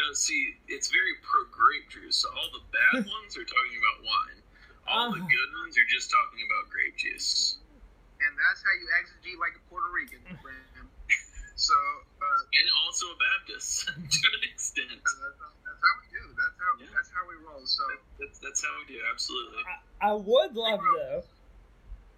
No, 0.00 0.10
see, 0.16 0.56
it's 0.66 0.88
very 0.88 1.14
pro 1.20 1.44
grape 1.52 1.86
juice. 1.92 2.24
So 2.24 2.32
all 2.32 2.50
the 2.56 2.64
bad 2.72 3.04
ones 3.20 3.36
are 3.36 3.44
talking 3.44 3.76
about 3.76 3.96
wine. 4.00 4.38
All 4.88 5.08
uh, 5.12 5.14
the 5.14 5.22
good 5.22 5.50
ones 5.60 5.76
are 5.76 5.88
just 5.92 6.08
talking 6.10 6.40
about 6.48 6.72
grape 6.72 6.96
juice. 6.96 7.60
And 8.24 8.32
that's 8.40 8.64
how 8.64 8.74
you 8.80 8.88
exegete 8.96 9.36
like 9.36 9.52
a 9.60 9.62
Puerto 9.68 9.90
Rican, 9.92 10.24
so, 11.56 11.76
uh, 11.76 12.56
and 12.56 12.66
also 12.80 13.04
a 13.12 13.18
Baptist 13.20 13.84
to 13.92 14.26
an 14.40 14.44
extent. 14.48 14.88
That's, 14.88 15.12
that's, 15.20 15.82
how 15.84 15.94
we 16.00 16.06
do. 16.08 16.24
That's 16.32 16.56
how 16.56 16.70
yeah. 16.80 16.88
that's 16.96 17.10
how 17.12 17.22
we 17.28 17.36
roll. 17.44 17.60
So 17.68 17.84
that's, 18.16 18.38
that's 18.40 18.64
how 18.64 18.72
we 18.80 18.96
do. 18.96 19.00
Absolutely. 19.12 19.60
I, 20.00 20.08
I 20.08 20.12
would 20.16 20.56
love 20.56 20.80
though 20.80 21.24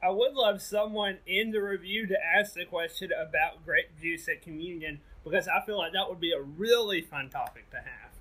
I 0.03 0.11
would 0.11 0.35
love 0.35 0.61
someone 0.61 1.19
in 1.27 1.51
the 1.53 1.61
review 1.61 2.07
to 2.07 2.17
ask 2.21 2.55
the 2.55 2.65
question 2.65 3.11
about 3.13 3.65
grape 3.65 3.99
juice 4.01 4.29
at 4.29 4.43
communion 4.43 5.01
because 5.25 5.49
I 5.49 5.65
feel 5.65 5.79
like 5.79 5.93
that 5.93 6.09
would 6.09 6.21
be 6.21 6.33
a 6.33 6.41
really 6.41 7.01
fun 7.01 7.31
topic 7.31 7.71
to 7.71 7.79
have. 7.79 8.13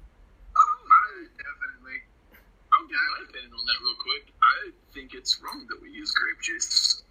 Oh, 0.55 1.27
definitely. 1.37 1.99
I'll 2.73 2.87
give 2.87 2.97
my 2.97 3.29
opinion 3.29 3.51
on 3.53 3.65
that 3.65 3.79
real 3.83 3.99
quick. 3.99 4.33
I 4.41 4.71
think 4.93 5.13
it's 5.13 5.37
wrong 5.43 5.67
that 5.69 5.81
we 5.81 5.91
use 5.91 6.11
grape 6.11 6.41
juice. 6.41 7.03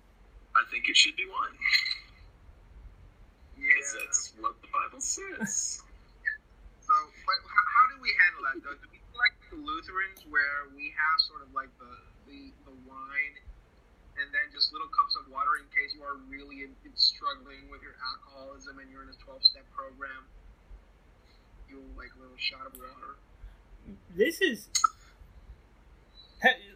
I 0.56 0.64
think 0.70 0.88
it 0.88 0.96
should 0.96 1.16
be 1.16 1.26
wine. 1.28 1.58
Yeah. 3.60 3.70
that's 4.00 4.32
what 4.40 4.58
the 4.62 4.68
Bible 4.72 5.00
says. 5.00 5.84
so, 6.86 6.94
but 7.26 7.38
how 7.46 7.84
do 7.94 8.00
we 8.00 8.10
handle 8.26 8.42
that, 8.50 8.58
though? 8.64 8.78
Do 8.80 8.88
we 8.90 8.98
like 9.14 9.36
the 9.52 9.60
Lutherans 9.60 10.24
where 10.26 10.72
we 10.74 10.90
have 10.90 11.16
sort 11.22 11.42
of 11.46 11.54
like 11.54 11.70
the, 11.78 11.92
the, 12.26 12.50
the 12.66 12.74
wine 12.88 13.34
and 14.20 14.30
then 14.30 14.46
just 14.54 14.70
little 14.72 14.90
cups 14.94 15.18
of 15.18 15.26
water 15.30 15.58
in 15.58 15.66
case 15.74 15.94
you 15.94 16.02
are 16.06 16.18
really 16.30 16.62
in, 16.62 16.72
in 16.86 16.94
struggling 16.94 17.66
with 17.70 17.82
your 17.82 17.98
alcoholism 17.98 18.78
and 18.78 18.86
you're 18.90 19.02
in 19.02 19.10
a 19.10 19.18
12 19.18 19.42
step 19.42 19.66
program. 19.74 20.30
You 21.66 21.82
like 21.98 22.14
a 22.14 22.20
little 22.22 22.38
shot 22.38 22.66
of 22.66 22.74
water. 22.78 23.18
This 24.14 24.40
is. 24.40 24.68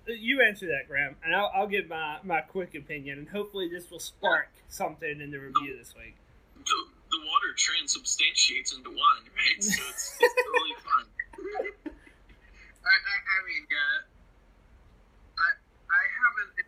You 0.08 0.40
answer 0.40 0.66
that, 0.72 0.88
Graham, 0.88 1.16
and 1.22 1.36
I'll, 1.36 1.52
I'll 1.54 1.66
give 1.68 1.88
my, 1.88 2.16
my 2.24 2.40
quick 2.40 2.74
opinion, 2.74 3.18
and 3.18 3.28
hopefully 3.28 3.68
this 3.68 3.90
will 3.90 4.00
spark 4.00 4.48
something 4.68 5.20
in 5.20 5.30
the 5.30 5.36
review 5.36 5.76
this 5.76 5.92
week. 5.92 6.16
The, 6.56 6.78
the 7.12 7.20
water 7.20 7.52
transubstantiates 7.54 8.72
into 8.72 8.88
wine, 8.88 9.28
right? 9.36 9.62
So 9.62 9.68
it's, 9.68 10.16
it's 10.18 10.34
totally 10.40 10.76
fine. 10.88 11.08
I, 12.80 12.94
I, 12.96 13.16
I 13.28 13.38
mean, 13.44 13.68
uh, 13.68 14.00
I, 15.36 15.48
I 15.92 16.02
haven't 16.16 16.58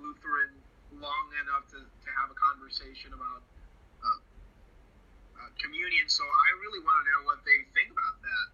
Lutheran 0.00 0.56
long 0.96 1.26
enough 1.44 1.68
to, 1.70 1.78
to 1.84 2.08
have 2.18 2.32
a 2.32 2.36
conversation 2.36 3.14
about 3.14 3.44
uh, 4.02 4.20
uh, 5.38 5.50
communion. 5.60 6.08
So 6.10 6.24
I 6.24 6.48
really 6.60 6.82
want 6.82 6.96
to 7.00 7.04
know 7.14 7.22
what 7.28 7.40
they 7.46 7.58
think 7.76 7.92
about 7.92 8.18
that 8.24 8.46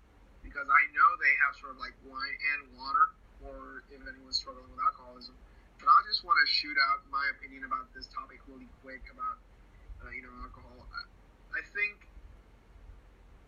because 0.45 0.69
I 0.69 0.83
know 0.95 1.09
they 1.19 1.35
have 1.47 1.53
sort 1.59 1.75
of 1.75 1.79
like 1.83 1.97
wine 2.07 2.37
and 2.55 2.61
water, 2.79 3.07
or 3.43 3.83
if 3.91 3.99
anyone's 4.05 4.39
struggling 4.39 4.69
with 4.71 4.79
alcoholism. 4.79 5.35
But 5.81 5.91
I 5.93 5.99
just 6.09 6.25
want 6.25 6.39
to 6.41 6.47
shoot 6.49 6.77
out 6.91 7.05
my 7.13 7.25
opinion 7.37 7.69
about 7.69 7.91
this 7.93 8.09
topic 8.13 8.41
really 8.49 8.71
quick 8.81 9.05
about 9.13 9.39
uh, 10.05 10.13
you 10.15 10.25
know 10.25 10.33
alcohol. 10.45 10.87
I, 10.89 11.03
I 11.61 11.63
think 11.75 12.07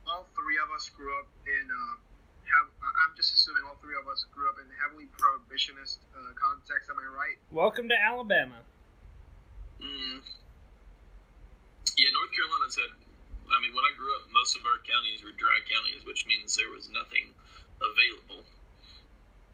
all 0.08 0.24
three 0.36 0.58
of 0.60 0.68
us 0.72 0.88
grew 0.92 1.12
up 1.20 1.28
in 1.44 1.64
uh, 1.68 1.94
have, 2.48 2.68
I'm 2.80 3.12
just 3.16 3.34
assuming 3.36 3.64
all 3.68 3.76
three 3.80 3.96
of 3.98 4.08
us 4.08 4.24
grew 4.32 4.48
up 4.48 4.56
in 4.56 4.68
heavily 4.80 5.08
prohibitionist 5.12 6.00
uh, 6.16 6.32
context. 6.36 6.88
Am 6.88 6.96
I 6.96 7.08
right? 7.12 7.38
Welcome 7.52 7.88
to 7.92 7.98
Alabama. 7.98 8.64
Mm. 9.80 10.24
Yeah, 11.96 12.10
North 12.14 12.32
Carolina's 12.32 12.76
had. 12.78 12.92
I 13.48 13.56
mean, 13.64 13.72
when 13.72 13.84
I 13.84 13.92
grew 13.96 14.12
up, 14.20 14.28
most 14.28 14.60
of 14.60 14.64
our 14.68 14.76
counties 14.84 15.24
were 15.24 15.32
dry 15.32 15.56
counties, 15.64 16.04
which 16.04 16.28
means 16.28 16.52
there 16.52 16.68
was 16.68 16.92
nothing 16.92 17.32
available. 17.80 18.44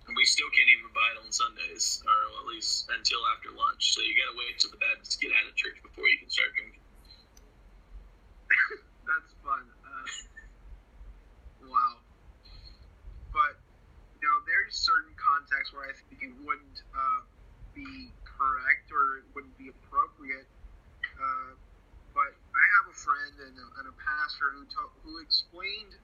And 0.05 0.13
we 0.19 0.27
still 0.27 0.51
can't 0.51 0.69
even 0.69 0.91
buy 0.91 1.15
it 1.15 1.19
on 1.23 1.31
Sundays, 1.31 2.03
or 2.03 2.19
at 2.43 2.47
least 2.51 2.91
until 2.91 3.23
after 3.33 3.55
lunch. 3.55 3.95
So 3.95 4.03
you 4.03 4.19
got 4.19 4.35
to 4.35 4.37
wait 4.37 4.59
till 4.59 4.75
the 4.75 4.83
Baptists 4.83 5.17
get 5.17 5.31
out 5.33 5.47
of 5.47 5.55
church 5.55 5.79
before 5.81 6.11
you 6.11 6.19
can 6.19 6.29
start 6.29 6.53
drinking. 6.59 6.83
That's 9.09 9.31
fun. 9.41 9.65
Uh, 9.65 10.07
wow 11.71 12.05
but 13.35 13.59
you 14.23 14.31
know, 14.31 14.39
certain 14.75 15.15
contexts 15.15 15.71
where 15.71 15.87
I 15.87 15.95
think 15.95 16.19
it 16.23 16.35
wouldn't 16.43 16.79
uh, 16.91 17.23
be 17.75 18.11
correct 18.27 18.91
or 18.91 19.23
it 19.23 19.27
wouldn't 19.35 19.55
be 19.55 19.71
appropriate. 19.71 20.51
Uh, 21.15 21.55
but 22.15 22.31
I 22.31 22.65
have 22.79 22.87
a 22.91 22.97
friend 22.97 23.35
and 23.51 23.55
a, 23.59 23.67
and 23.83 23.87
a 23.91 23.97
pastor 23.99 24.55
who 24.55 24.63
to- 24.67 24.95
who 25.03 25.19
explained 25.23 25.95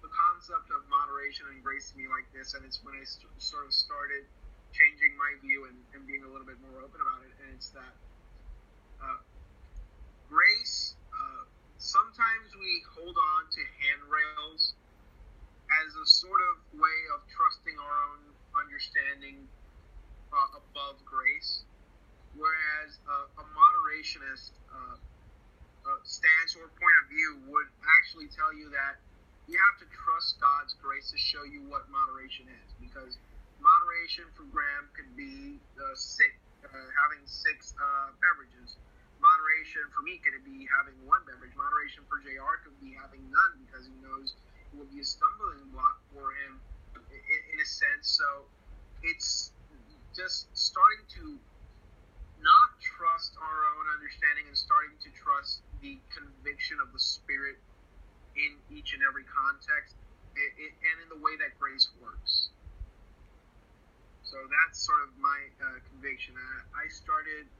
the 0.00 0.08
concept 0.08 0.68
of 0.72 0.80
moderation 0.88 1.48
and 1.52 1.60
grace 1.60 1.92
to 1.92 1.96
me 1.96 2.08
like 2.08 2.24
this, 2.32 2.56
and 2.56 2.64
it's 2.64 2.80
when 2.84 2.96
I 2.96 3.04
st- 3.04 3.28
sort 3.36 3.68
of 3.68 3.72
started 3.72 4.24
changing 4.72 5.12
my 5.16 5.36
view 5.44 5.68
and, 5.68 5.76
and, 5.92 6.06
being 6.06 6.24
a 6.24 6.30
little 6.30 6.46
bit 6.46 6.56
more 6.62 6.80
open 6.80 7.00
about 7.02 7.20
it. 7.26 7.32
And 7.42 7.52
it's 7.52 7.68
that 7.74 7.94
uh, 9.02 9.20
grace. 10.30 10.94
Uh, 11.12 11.42
sometimes 11.76 12.54
we 12.56 12.70
hold 12.96 13.16
on 13.16 13.42
to 13.50 13.60
handrails 13.82 14.72
as 15.70 15.94
a 15.94 16.06
sort 16.06 16.40
of 16.52 16.54
way 16.74 16.98
of 17.14 17.22
trusting 17.30 17.76
our 17.78 17.96
own 18.10 18.34
understanding 18.58 19.46
uh, 20.34 20.48
above 20.62 20.98
grace, 21.06 21.66
whereas 22.34 22.98
uh, 23.06 23.42
a 23.42 23.44
moderationist 23.46 24.58
uh, 24.70 24.96
uh, 25.86 26.00
stance 26.04 26.54
or 26.58 26.70
point 26.74 26.96
of 27.02 27.06
view 27.10 27.30
would 27.50 27.70
actually 27.98 28.28
tell 28.30 28.52
you 28.54 28.70
that 28.70 28.98
you 29.50 29.58
have 29.58 29.76
to 29.82 29.88
trust 29.90 30.38
God's 30.38 30.74
grace 30.78 31.10
to 31.10 31.18
show 31.18 31.42
you 31.42 31.66
what 31.66 31.86
moderation 31.90 32.46
is, 32.62 32.70
because 32.78 33.18
moderation 33.58 34.30
for 34.38 34.46
Graham 34.46 34.86
could 34.94 35.10
be 35.18 35.58
uh, 35.74 35.94
six, 35.98 36.30
uh, 36.62 36.70
having 37.02 37.22
six 37.26 37.74
beverages. 38.22 38.78
Moderation 39.18 39.84
for 39.92 40.00
me 40.06 40.16
could 40.24 40.38
be 40.48 40.64
having 40.80 40.96
one 41.04 41.20
beverage. 41.28 41.52
Moderation 41.52 42.06
for 42.08 42.22
JR 42.24 42.56
could 42.64 42.78
be 42.80 42.96
having 42.96 43.20
none 43.28 43.52
because 43.60 43.84
he 43.84 43.96
knows 44.00 44.32
will 44.74 44.88
be 44.90 45.00
a 45.00 45.06
stumbling 45.06 45.70
block 45.72 46.00
for 46.12 46.32
him 46.44 46.60
in, 46.96 47.40
in 47.54 47.58
a 47.58 47.68
sense. 47.68 48.18
So 48.18 48.28
it's 49.02 49.52
just 50.14 50.50
starting 50.52 51.06
to 51.20 51.38
not 52.40 52.70
trust 52.80 53.36
our 53.36 53.60
own 53.76 53.86
understanding 53.94 54.48
and 54.48 54.56
starting 54.56 54.96
to 55.04 55.10
trust 55.12 55.60
the 55.84 56.00
conviction 56.08 56.80
of 56.80 56.92
the 56.92 57.00
Spirit 57.00 57.60
in 58.36 58.56
each 58.72 58.96
and 58.96 59.02
every 59.04 59.24
context. 59.28 59.96
it, 60.36 60.52
it, 60.56 60.72
and 60.80 60.96
in 61.04 61.08
the 61.10 61.20
way 61.20 61.34
that 61.36 61.52
grace 61.58 61.90
works. 61.98 62.50
So 64.22 64.38
that's 64.46 64.78
sort 64.78 65.02
of 65.10 65.10
my 65.18 65.40
uh, 65.58 65.82
conviction. 65.90 66.38
I, 66.38 66.86
I 66.86 66.88
started 66.88 67.50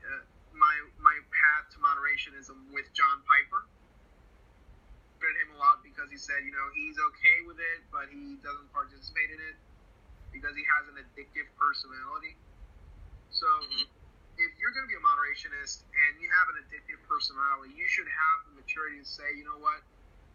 uh, 0.00 0.24
my 0.56 0.74
my 0.96 1.16
path 1.28 1.68
to 1.76 1.78
moderationism 1.84 2.72
with 2.72 2.88
John 2.96 3.20
Piper. 3.28 3.68
Read 5.20 5.36
him 5.44 5.52
a 5.54 5.58
lot 5.60 5.84
because 5.98 6.14
he 6.14 6.20
said, 6.22 6.46
you 6.46 6.54
know, 6.54 6.62
he's 6.78 6.94
okay 6.94 7.38
with 7.50 7.58
it, 7.58 7.82
but 7.90 8.06
he 8.06 8.38
doesn't 8.38 8.70
participate 8.70 9.34
in 9.34 9.40
it 9.50 9.58
because 10.30 10.54
he 10.54 10.62
has 10.78 10.86
an 10.94 11.02
addictive 11.02 11.50
personality. 11.58 12.38
So, 13.34 13.50
Mhm. 13.66 13.90
if 14.38 14.54
you're 14.62 14.70
going 14.70 14.86
to 14.86 14.92
be 14.94 14.94
a 14.94 15.02
moderationist 15.02 15.82
and 15.90 16.22
you 16.22 16.30
have 16.30 16.48
an 16.54 16.62
addictive 16.62 17.02
personality, 17.10 17.74
you 17.74 17.88
should 17.88 18.06
have 18.06 18.46
the 18.46 18.52
maturity 18.52 19.02
to 19.02 19.04
say, 19.04 19.34
you 19.34 19.42
know 19.42 19.58
what, 19.58 19.82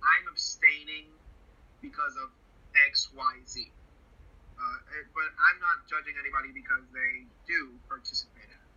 I'm 0.04 0.28
abstaining 0.28 1.18
because 1.80 2.18
of 2.18 2.36
X, 2.76 3.10
Y, 3.14 3.44
Z. 3.46 3.72
Uh, 4.60 4.80
but 5.16 5.32
I'm 5.40 5.60
not 5.60 5.88
judging 5.88 6.18
anybody 6.20 6.52
because 6.52 6.92
they 6.92 7.26
do 7.48 7.80
participate 7.88 8.52
in 8.52 8.52
it. 8.52 8.74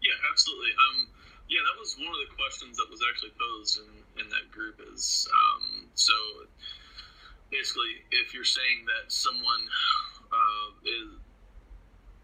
Yeah, 0.00 0.16
absolutely. 0.30 0.72
Um, 0.76 1.08
yeah, 1.48 1.60
that 1.64 1.76
was 1.80 1.96
one 1.96 2.08
of 2.08 2.20
the 2.20 2.32
questions 2.36 2.76
that 2.76 2.88
was 2.90 3.00
actually 3.08 3.32
posed 3.36 3.80
in, 3.80 3.90
in 4.20 4.26
that 4.30 4.50
group. 4.50 4.80
Is 4.92 5.28
um, 5.32 5.79
so 5.94 6.14
basically, 7.50 8.04
if 8.10 8.34
you're 8.34 8.48
saying 8.48 8.86
that 8.86 9.10
someone 9.12 9.64
uh, 10.30 10.68
is 10.86 11.08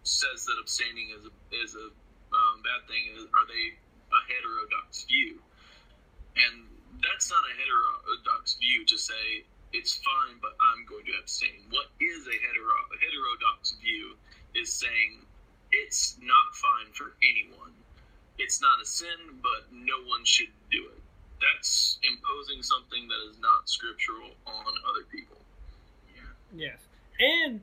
says 0.07 0.47
that 0.47 0.55
abstaining 0.63 1.11
is 1.11 1.27
a 1.27 1.33
is 1.51 1.75
a 1.75 1.91
um, 1.91 2.63
bad 2.63 2.87
thing, 2.87 3.11
are 3.11 3.47
they 3.47 3.75
a 3.75 4.21
heterodox 4.31 5.05
view? 5.05 5.43
And 6.37 6.67
that's 7.03 7.31
not 7.31 7.43
a 7.43 7.53
heterodox 7.59 8.55
view 8.61 8.85
to 8.87 8.97
say 8.97 9.45
it's 9.73 9.99
fine, 10.01 10.39
but 10.41 10.55
I'm 10.61 10.87
going 10.87 11.05
to 11.07 11.15
abstain. 11.19 11.67
What 11.71 11.91
is 12.01 12.27
a 12.27 12.37
hetero 12.39 12.77
a 12.95 12.97
heterodox 13.03 13.77
view 13.83 14.17
is 14.55 14.73
saying 14.73 15.27
it's 15.73 16.17
not 16.23 16.55
fine 16.55 16.93
for 16.95 17.13
anyone. 17.23 17.75
It's 18.39 18.61
not 18.61 18.81
a 18.81 18.87
sin, 18.87 19.41
but 19.43 19.73
no 19.73 19.97
one 20.07 20.25
should 20.25 20.53
do 20.71 20.87
it. 20.93 21.03
That's 21.41 21.99
imposing 22.03 22.63
something 22.63 23.09
that 23.09 23.31
is 23.31 23.39
not 23.39 23.69
scriptural 23.69 24.31
on 24.47 24.75
other 24.89 25.05
people. 25.11 25.37
Yeah. 26.15 26.67
Yes, 26.69 26.79
and 27.19 27.61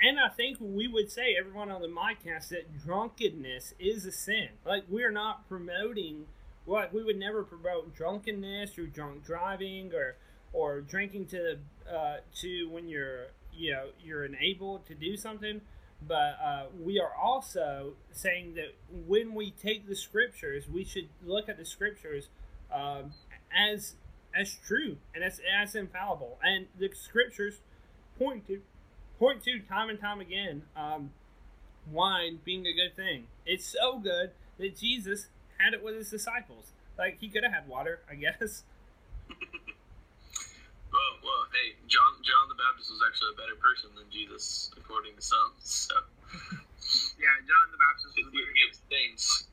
and 0.00 0.20
I 0.20 0.28
think 0.28 0.58
we 0.60 0.88
would 0.88 1.10
say 1.10 1.36
everyone 1.38 1.70
on 1.70 1.80
the 1.80 1.88
podcast 1.88 2.48
that 2.48 2.84
drunkenness 2.84 3.74
is 3.78 4.04
a 4.04 4.12
sin. 4.12 4.48
Like 4.64 4.84
we're 4.88 5.10
not 5.10 5.48
promoting. 5.48 6.26
Like 6.66 6.92
we 6.92 7.02
would 7.02 7.18
never 7.18 7.44
promote 7.44 7.94
drunkenness 7.94 8.78
or 8.78 8.86
drunk 8.86 9.24
driving 9.24 9.92
or 9.94 10.16
or 10.52 10.80
drinking 10.80 11.26
to 11.26 11.58
uh, 11.90 12.16
to 12.40 12.68
when 12.68 12.88
you're 12.88 13.26
you 13.54 13.72
know 13.72 13.86
you're 14.02 14.24
enabled 14.24 14.86
to 14.86 14.94
do 14.94 15.16
something. 15.16 15.60
But 16.06 16.38
uh, 16.44 16.66
we 16.78 17.00
are 17.00 17.12
also 17.14 17.94
saying 18.12 18.54
that 18.56 18.74
when 19.06 19.34
we 19.34 19.50
take 19.50 19.88
the 19.88 19.96
scriptures, 19.96 20.68
we 20.68 20.84
should 20.84 21.08
look 21.24 21.48
at 21.48 21.56
the 21.56 21.64
scriptures 21.64 22.28
um, 22.72 23.12
as 23.56 23.94
as 24.34 24.56
true 24.66 24.96
and 25.14 25.24
as 25.24 25.40
as 25.60 25.74
infallible. 25.74 26.38
And 26.42 26.66
the 26.78 26.90
scriptures 26.94 27.60
point 28.18 28.46
to 28.48 28.60
point 29.18 29.42
to 29.44 29.60
time 29.60 29.88
and 29.88 30.00
time 30.00 30.20
again 30.20 30.62
um, 30.76 31.10
wine 31.90 32.40
being 32.44 32.66
a 32.66 32.72
good 32.72 32.94
thing. 32.96 33.26
It's 33.44 33.64
so 33.64 33.98
good 33.98 34.30
that 34.58 34.76
Jesus 34.76 35.28
had 35.58 35.74
it 35.74 35.82
with 35.82 35.94
his 35.96 36.10
disciples. 36.10 36.72
Like 36.98 37.18
he 37.20 37.28
could 37.28 37.44
have 37.44 37.52
had 37.52 37.68
water, 37.68 38.00
I 38.10 38.14
guess. 38.14 38.62
Well, 40.86 41.12
well, 41.20 41.44
hey, 41.52 41.76
John 41.90 42.16
John 42.24 42.48
the 42.48 42.56
Baptist 42.56 42.88
was 42.88 43.02
actually 43.04 43.36
a 43.36 43.38
better 43.38 43.58
person 43.60 43.90
than 43.98 44.08
Jesus, 44.08 44.70
according 44.80 45.12
to 45.16 45.20
some. 45.20 45.52
So 45.60 45.92
Yeah, 47.20 47.36
John 47.44 47.66
the 47.68 47.76
Baptist 47.76 48.16
he, 48.16 48.22
was 48.24 48.32
he 48.32 48.40
very 48.40 48.60
abstains. 48.70 49.44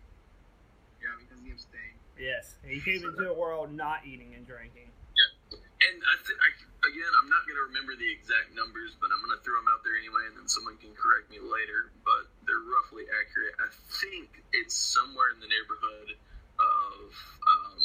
yeah 1.02 1.12
because 1.20 1.44
he 1.44 1.52
abstained. 1.52 2.00
Yes, 2.24 2.56
he 2.64 2.80
came 2.80 3.04
into 3.04 3.28
a 3.28 3.36
world 3.36 3.76
not 3.76 4.08
eating 4.08 4.32
and 4.32 4.48
drinking. 4.48 4.88
Yeah, 4.88 5.60
And 5.60 6.00
I, 6.00 6.16
th- 6.24 6.40
I 6.40 6.50
again, 6.88 7.12
I'm 7.20 7.28
not 7.28 7.44
going 7.44 7.60
to 7.60 7.68
remember 7.68 8.00
the 8.00 8.08
exact 8.08 8.56
numbers, 8.56 8.96
but 8.96 9.12
I'm 9.12 9.20
going 9.20 9.36
to 9.36 9.44
throw 9.44 9.60
them 9.60 9.68
out 9.68 9.84
there 9.84 10.00
anyway, 10.00 10.32
and 10.32 10.40
then 10.40 10.48
someone 10.48 10.80
can 10.80 10.96
correct 10.96 11.28
me 11.28 11.44
later. 11.44 11.92
But 12.08 12.32
they're 12.48 12.64
roughly 12.64 13.12
accurate. 13.12 13.60
I 13.60 13.68
think 14.00 14.32
it's 14.56 14.72
somewhere 14.72 15.36
in 15.36 15.44
the 15.44 15.52
neighborhood 15.52 16.16
of 16.64 17.12
um, 17.44 17.84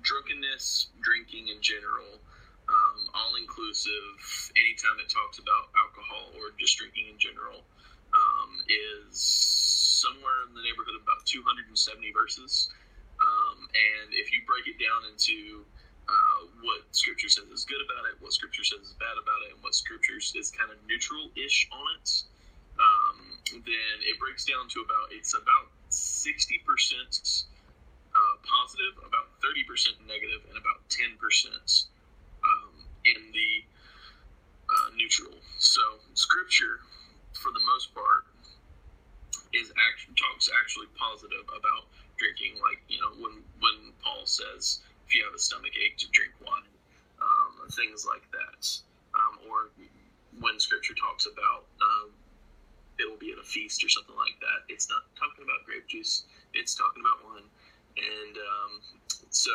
drunkenness, 0.00 0.96
drinking 1.04 1.52
in 1.52 1.60
general, 1.60 2.24
um, 2.72 2.98
all 3.12 3.36
inclusive. 3.36 4.16
Anytime 4.56 4.96
it 4.96 5.12
talks 5.12 5.36
about 5.36 5.68
alcohol 5.76 6.32
or 6.40 6.56
just 6.56 6.80
drinking 6.80 7.12
in 7.12 7.20
general, 7.20 7.68
um, 8.16 8.50
is 8.64 9.20
somewhere 10.02 10.50
in 10.50 10.58
the 10.58 10.64
neighborhood 10.66 10.98
of 10.98 11.06
about 11.06 11.22
270 11.30 11.70
verses. 12.10 12.66
Um, 13.22 13.70
and 13.70 14.10
if 14.18 14.34
you 14.34 14.42
break 14.42 14.66
it 14.66 14.82
down 14.82 15.06
into 15.06 15.62
uh, 16.10 16.38
what 16.66 16.82
Scripture 16.90 17.30
says 17.30 17.46
is 17.46 17.62
good 17.62 17.78
about 17.86 18.10
it, 18.10 18.18
what 18.18 18.34
Scripture 18.34 18.66
says 18.66 18.82
is 18.82 18.98
bad 18.98 19.14
about 19.14 19.46
it, 19.46 19.54
and 19.54 19.62
what 19.62 19.78
Scripture 19.78 20.18
is 20.18 20.50
kind 20.50 20.74
of 20.74 20.78
neutral-ish 20.90 21.70
on 21.70 21.86
it, 22.02 22.10
um, 22.82 23.16
then 23.62 23.96
it 24.02 24.18
breaks 24.18 24.42
down 24.42 24.66
to 24.74 24.82
about 24.82 25.12
it's 25.12 25.36
about 25.36 25.70
sixty 25.92 26.58
percent 26.66 27.46
uh, 28.10 28.34
positive, 28.42 28.96
about 29.06 29.30
thirty 29.38 29.62
percent 29.62 30.00
negative, 30.08 30.42
and 30.48 30.56
about 30.58 30.82
ten 30.88 31.14
percent 31.20 31.86
um, 32.42 32.74
in 33.06 33.30
the 33.30 33.50
uh, 34.66 34.88
neutral. 34.96 35.36
So 35.60 35.84
Scripture, 36.16 36.80
for 37.36 37.52
the 37.52 37.62
most 37.62 37.94
part, 37.94 38.31
is 39.52 39.72
talks 40.16 40.48
actually 40.52 40.88
positive 40.96 41.44
about 41.52 41.88
drinking. 42.16 42.56
Like 42.60 42.80
you 42.88 43.00
know 43.00 43.12
when 43.20 43.44
when 43.60 43.92
Paul 44.02 44.24
says 44.24 44.80
if 45.06 45.14
you 45.14 45.24
have 45.24 45.34
a 45.34 45.38
stomach 45.38 45.72
ache 45.76 45.96
to 45.98 46.08
drink 46.10 46.32
wine, 46.40 46.72
um, 47.20 47.68
things 47.70 48.06
like 48.06 48.24
that, 48.32 48.62
um, 49.14 49.34
or 49.48 49.70
when 50.40 50.58
Scripture 50.58 50.94
talks 50.94 51.26
about 51.26 51.68
um, 51.80 52.10
it'll 53.00 53.20
be 53.20 53.32
at 53.32 53.38
a 53.38 53.46
feast 53.46 53.84
or 53.84 53.88
something 53.88 54.16
like 54.16 54.38
that. 54.40 54.68
It's 54.72 54.88
not 54.88 55.02
talking 55.16 55.44
about 55.44 55.64
grape 55.64 55.88
juice. 55.88 56.24
It's 56.54 56.74
talking 56.74 57.02
about 57.02 57.20
wine, 57.24 57.48
and 57.96 58.34
um, 58.36 58.72
so 59.30 59.52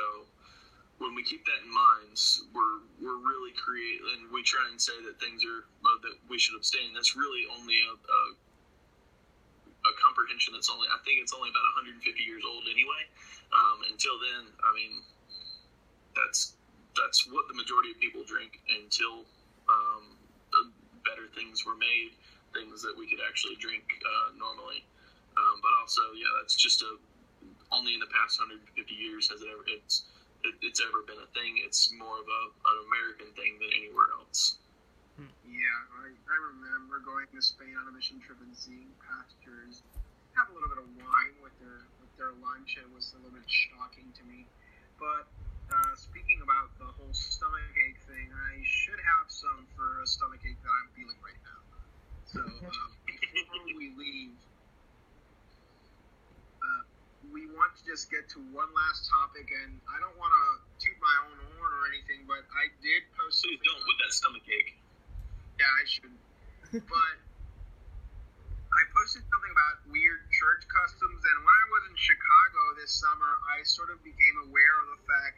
when 0.98 1.14
we 1.14 1.24
keep 1.24 1.46
that 1.46 1.62
in 1.62 1.70
mind, 1.70 2.18
we're 2.54 2.82
we're 3.02 3.22
really 3.22 3.54
create 3.54 4.02
and 4.18 4.30
we 4.34 4.42
try 4.42 4.66
and 4.70 4.82
say 4.82 4.98
that 5.06 5.20
things 5.22 5.46
are 5.46 5.66
uh, 5.86 5.98
that 6.02 6.18
we 6.30 6.38
should 6.38 6.58
abstain. 6.58 6.94
That's 6.94 7.16
really 7.16 7.46
only 7.54 7.78
a 7.86 7.94
a 7.94 8.20
comprehension 10.17 10.58
that's 10.58 10.69
only 10.73 10.89
I 10.89 10.97
think 11.06 11.21
it's 11.21 11.34
only 11.34 11.53
about 11.53 11.62
150 11.77 12.01
years 12.25 12.41
old 12.41 12.65
anyway. 12.65 13.06
Um, 13.53 13.86
until 13.93 14.17
then, 14.17 14.49
I 14.65 14.73
mean, 14.73 15.06
that's 16.17 16.58
that's 16.97 17.30
what 17.30 17.45
the 17.45 17.53
majority 17.53 17.93
of 17.93 18.01
people 18.01 18.25
drink 18.25 18.58
until 18.65 19.21
um, 19.69 20.17
the 20.49 20.73
better 21.06 21.30
things 21.38 21.62
were 21.62 21.77
made, 21.77 22.17
things 22.58 22.82
that 22.82 22.97
we 22.97 23.06
could 23.06 23.21
actually 23.21 23.53
drink 23.62 23.86
uh, 24.01 24.34
normally. 24.34 24.82
Um, 25.38 25.62
but 25.62 25.69
also, 25.77 26.01
yeah, 26.17 26.34
that's 26.41 26.58
just 26.58 26.82
a 26.82 26.97
only 27.69 27.93
in 27.93 28.01
the 28.01 28.10
past 28.10 28.41
150 28.41 28.65
years 28.95 29.30
has 29.30 29.43
it 29.43 29.51
ever 29.51 29.62
it's 29.67 30.10
it, 30.41 30.56
it's 30.65 30.82
ever 30.82 31.06
been 31.06 31.21
a 31.21 31.30
thing. 31.38 31.62
It's 31.62 31.93
more 31.93 32.17
of 32.17 32.25
a 32.25 32.41
an 32.73 32.77
American 32.89 33.30
thing 33.38 33.62
than 33.62 33.69
anywhere 33.77 34.10
else. 34.17 34.58
Yeah, 35.49 35.80
I, 35.97 36.13
I 36.13 36.38
remember 36.53 37.01
going 37.01 37.25
to 37.34 37.41
Spain 37.41 37.73
on 37.73 37.89
a 37.89 37.93
mission 37.95 38.21
trip 38.21 38.38
and 38.38 38.53
seeing 38.53 38.93
pastors 39.01 39.82
have 40.38 40.54
a 40.54 40.54
little 40.54 40.69
bit 40.69 40.78
of 40.78 40.89
wine 41.02 41.36
with 41.41 41.58
their 41.58 41.82
with 41.97 42.13
their 42.13 42.30
lunch. 42.45 42.78
It 42.78 42.86
was 42.93 43.10
a 43.17 43.19
little 43.26 43.34
bit 43.34 43.50
shocking 43.50 44.13
to 44.21 44.23
me. 44.30 44.45
But 45.02 45.26
uh, 45.73 45.93
speaking 45.97 46.45
about 46.45 46.69
the 46.78 46.86
whole 46.93 47.12
stomach 47.12 47.73
ache 47.73 47.97
thing, 48.06 48.30
I 48.30 48.62
should 48.62 49.02
have 49.02 49.28
some 49.34 49.65
for 49.73 50.06
a 50.06 50.08
stomach 50.08 50.45
ache 50.45 50.62
that 50.62 50.73
I'm 50.78 50.89
feeling 50.93 51.17
right 51.26 51.41
now. 51.41 51.62
So 52.30 52.41
um, 52.45 52.89
before 53.34 53.65
we 53.65 53.89
leave, 53.97 54.38
uh, 56.62 56.84
we 57.34 57.50
want 57.58 57.73
to 57.82 57.84
just 57.89 58.13
get 58.13 58.30
to 58.38 58.39
one 58.54 58.69
last 58.78 59.10
topic, 59.10 59.50
and 59.50 59.82
I 59.89 59.97
don't 59.97 60.17
want 60.21 60.34
to 60.38 60.45
toot 60.86 60.97
my 61.02 61.17
own 61.34 61.38
horn 61.50 61.71
or 61.82 61.84
anything, 61.89 62.30
but 62.30 62.45
I 62.54 62.69
did 62.86 63.10
post. 63.17 63.41
Please 63.41 63.58
don't 63.65 63.82
with 63.89 64.00
that 64.06 64.13
stomach 64.13 64.45
ache. 64.45 64.78
yeah, 65.58 65.65
I 65.65 65.84
should. 65.89 66.15
but 66.93 67.15
I 68.78 68.86
posted 68.94 69.26
something 69.26 69.50
about 69.50 69.90
weird 69.90 70.22
church 70.30 70.63
customs, 70.70 71.22
and 71.26 71.38
when 71.42 71.56
I 71.58 71.66
was 71.74 71.84
in 71.90 71.98
Chicago 71.98 72.62
this 72.78 72.94
summer, 72.94 73.32
I 73.50 73.66
sort 73.66 73.90
of 73.90 73.98
became 74.06 74.38
aware 74.46 74.76
of 74.86 74.88
the 74.94 75.02
fact 75.10 75.38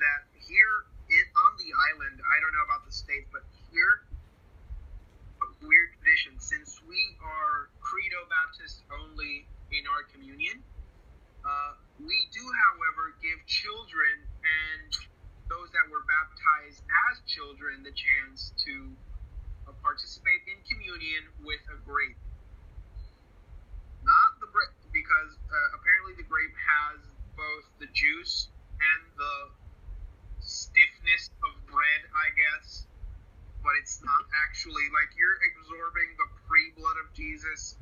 that 0.00 0.20
here 0.40 0.76
in, 1.12 1.24
on 1.36 1.52
the 1.60 1.70
island, 1.92 2.16
I 2.24 2.40
don't 2.40 2.54
know 2.56 2.64
about 2.64 2.88
the 2.88 2.96
states, 2.96 3.28
but 3.28 3.44
here, 3.68 4.08
weird 5.62 5.90
tradition. 5.98 6.38
Since 6.38 6.80
we 6.86 7.00
are 7.20 7.68
Credo 7.82 8.24
Baptist 8.30 8.82
only 8.94 9.44
in 9.74 9.84
our 9.90 10.06
communion, 10.14 10.62
uh, 11.44 11.72
we 11.98 12.16
do, 12.32 12.44
however, 12.46 13.14
give 13.20 13.38
children 13.44 14.16
and 14.40 14.90
those 15.50 15.68
that 15.72 15.86
were 15.88 16.04
baptized 16.06 16.84
as 17.10 17.20
children 17.26 17.82
the 17.82 17.92
chance 17.92 18.52
to 18.64 18.92
participate 19.82 20.42
in 20.48 20.58
communion 20.66 21.22
with 21.42 21.62
a 21.72 21.78
grape. 21.82 22.18
Not 24.02 24.38
the 24.40 24.48
bread, 24.48 24.72
because 24.94 25.32
uh, 25.48 25.76
apparently 25.78 26.14
the 26.16 26.28
grape 26.28 26.54
has 26.54 26.98
both 27.34 27.66
the 27.82 27.90
juice 27.92 28.48
and 28.78 29.02
the 29.18 29.36
stiffness 30.40 31.30
of 31.44 31.52
bread, 31.66 32.02
I 32.14 32.30
guess. 32.34 32.86
But 33.60 33.74
it's 33.82 33.98
not 34.00 34.22
actually 34.46 34.86
like 34.94 35.10
you're 35.18 35.38
absorbing 35.54 36.14
the 36.14 36.28
pre 36.46 36.62
blood 36.78 36.98
of 37.02 37.10
Jesus 37.12 37.74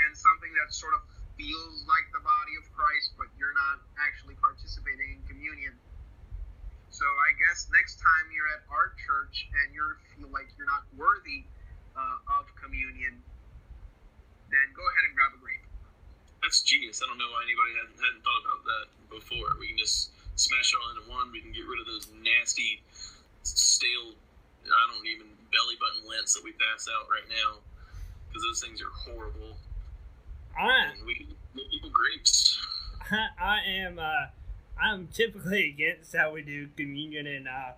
and 0.00 0.12
something 0.12 0.52
that 0.60 0.72
sort 0.72 0.92
of 0.92 1.02
feels 1.40 1.88
like 1.88 2.04
the 2.12 2.20
body 2.20 2.54
of 2.60 2.68
Christ, 2.76 3.16
but 3.16 3.32
you're 3.40 3.56
not 3.56 3.80
actually 3.96 4.36
participating 4.36 5.16
in 5.16 5.20
communion. 5.24 5.72
So 6.90 7.06
I 7.06 7.30
guess 7.38 7.70
next 7.70 8.02
time 8.02 8.28
you're 8.34 8.50
at 8.50 8.66
our 8.66 8.92
church 8.98 9.46
and 9.62 9.70
you 9.70 9.82
feel 10.18 10.30
like 10.34 10.50
you're 10.58 10.68
not 10.68 10.84
worthy 10.98 11.46
uh, 11.94 12.38
of 12.42 12.50
communion, 12.58 13.22
then 14.50 14.66
go 14.74 14.82
ahead 14.82 15.04
and 15.06 15.14
grab 15.14 15.32
a 15.34 15.40
grape. 15.40 15.62
That's 16.42 16.66
genius. 16.66 16.98
I 16.98 17.06
don't 17.06 17.18
know 17.18 17.30
why 17.30 17.46
anybody 17.46 17.72
hadn't, 17.78 17.98
hadn't 18.00 18.22
thought 18.26 18.42
about 18.42 18.62
that 18.66 18.86
before. 19.06 19.54
We 19.62 19.70
can 19.70 19.78
just 19.78 20.10
smash 20.34 20.74
it 20.74 20.78
all 20.82 20.90
into 20.90 21.06
one. 21.06 21.30
We 21.30 21.40
can 21.40 21.54
get 21.54 21.62
rid 21.68 21.78
of 21.78 21.86
those 21.86 22.10
nasty, 22.10 22.82
stale, 23.46 24.18
I 24.66 24.84
don't 24.92 25.06
even 25.06 25.26
belly 25.50 25.76
button 25.80 26.04
lents 26.10 26.34
that 26.34 26.44
we 26.44 26.52
pass 26.52 26.88
out 26.90 27.08
right 27.08 27.26
now 27.30 27.64
because 28.28 28.42
those 28.42 28.60
things 28.60 28.82
are 28.82 28.92
horrible. 28.92 29.56
I, 30.58 30.92
And 30.92 31.06
we 31.06 31.14
can 31.14 31.26
give 31.54 31.70
people 31.70 31.90
grapes. 31.90 32.58
I, 33.10 33.28
I 33.40 33.58
am 33.86 33.98
uh, 33.98 34.30
I'm 34.82 35.08
typically 35.08 35.68
against 35.68 36.14
how 36.14 36.32
we 36.32 36.42
do 36.42 36.68
communion 36.76 37.26
in 37.26 37.46
uh, 37.46 37.72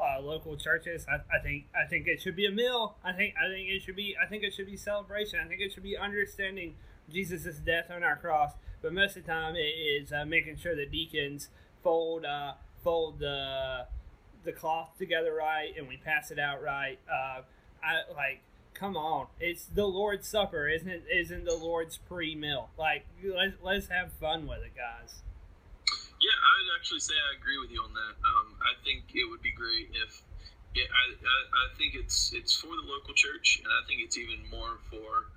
uh, 0.00 0.20
local 0.20 0.56
churches. 0.56 1.06
I, 1.08 1.16
I 1.34 1.42
think 1.42 1.66
I 1.74 1.88
think 1.88 2.06
it 2.06 2.20
should 2.20 2.36
be 2.36 2.46
a 2.46 2.50
meal. 2.50 2.96
I 3.04 3.12
think 3.12 3.34
I 3.42 3.48
think 3.48 3.68
it 3.68 3.82
should 3.82 3.96
be 3.96 4.16
I 4.22 4.26
think 4.26 4.42
it 4.42 4.54
should 4.54 4.66
be 4.66 4.76
celebration. 4.76 5.38
I 5.44 5.48
think 5.48 5.60
it 5.60 5.72
should 5.72 5.82
be 5.82 5.96
understanding 5.96 6.74
Jesus' 7.10 7.56
death 7.56 7.90
on 7.90 8.02
our 8.02 8.16
cross. 8.16 8.52
But 8.82 8.92
most 8.92 9.16
of 9.16 9.24
the 9.24 9.32
time, 9.32 9.56
it 9.56 9.60
is 9.60 10.12
uh, 10.12 10.24
making 10.24 10.56
sure 10.56 10.76
the 10.76 10.86
deacons 10.86 11.48
fold 11.82 12.24
uh, 12.24 12.54
fold 12.82 13.18
the 13.18 13.86
the 14.44 14.52
cloth 14.52 14.96
together 14.96 15.34
right 15.34 15.72
and 15.76 15.88
we 15.88 15.96
pass 15.96 16.30
it 16.30 16.38
out 16.38 16.62
right. 16.62 16.98
Uh, 17.10 17.42
I 17.82 18.12
like 18.14 18.42
come 18.74 18.96
on, 18.96 19.26
it's 19.40 19.64
the 19.64 19.86
Lord's 19.86 20.28
Supper, 20.28 20.68
isn't 20.68 20.88
it? 20.88 21.04
Isn't 21.10 21.44
the 21.44 21.54
Lord's 21.54 21.96
pre-meal? 21.96 22.70
Like 22.78 23.06
let's 23.24 23.56
let's 23.62 23.88
have 23.88 24.12
fun 24.12 24.46
with 24.46 24.60
it, 24.62 24.72
guys. 24.76 25.22
Yeah, 26.26 26.34
I 26.42 26.52
would 26.58 26.74
actually 26.74 26.98
say 27.06 27.14
I 27.14 27.38
agree 27.38 27.54
with 27.62 27.70
you 27.70 27.78
on 27.86 27.94
that. 27.94 28.14
Um, 28.26 28.58
I 28.66 28.74
think 28.82 29.14
it 29.14 29.30
would 29.30 29.46
be 29.46 29.54
great 29.54 29.94
if, 29.94 30.26
yeah, 30.74 30.90
I, 30.90 31.04
I, 31.14 31.38
I 31.54 31.66
think 31.78 31.94
it's 31.94 32.34
it's 32.34 32.50
for 32.50 32.74
the 32.74 32.82
local 32.82 33.14
church, 33.14 33.62
and 33.62 33.70
I 33.70 33.86
think 33.86 34.02
it's 34.02 34.18
even 34.18 34.42
more 34.50 34.82
for 34.90 35.30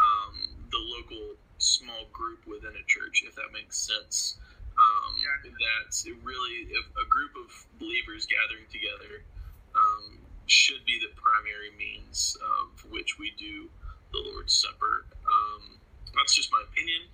um, 0.00 0.64
the 0.72 0.80
local 0.80 1.36
small 1.60 2.08
group 2.08 2.48
within 2.48 2.72
a 2.72 2.84
church, 2.88 3.20
if 3.28 3.36
that 3.36 3.52
makes 3.52 3.76
sense. 3.76 4.40
Um, 4.80 5.12
Yeah. 5.20 5.44
That 5.44 5.92
it 6.08 6.16
really, 6.24 6.72
if 6.72 6.88
a 6.96 7.04
group 7.04 7.36
of 7.36 7.52
believers 7.76 8.24
gathering 8.24 8.64
together 8.72 9.20
um, 9.76 10.24
should 10.48 10.80
be 10.88 10.96
the 11.04 11.12
primary 11.20 11.68
means 11.76 12.32
of 12.40 12.80
which 12.88 13.20
we 13.20 13.36
do 13.36 13.68
the 14.16 14.24
Lord's 14.32 14.56
Supper. 14.56 15.04
Um, 15.28 15.76
that's 16.16 16.32
just 16.32 16.48
my 16.48 16.64
opinion 16.64 17.12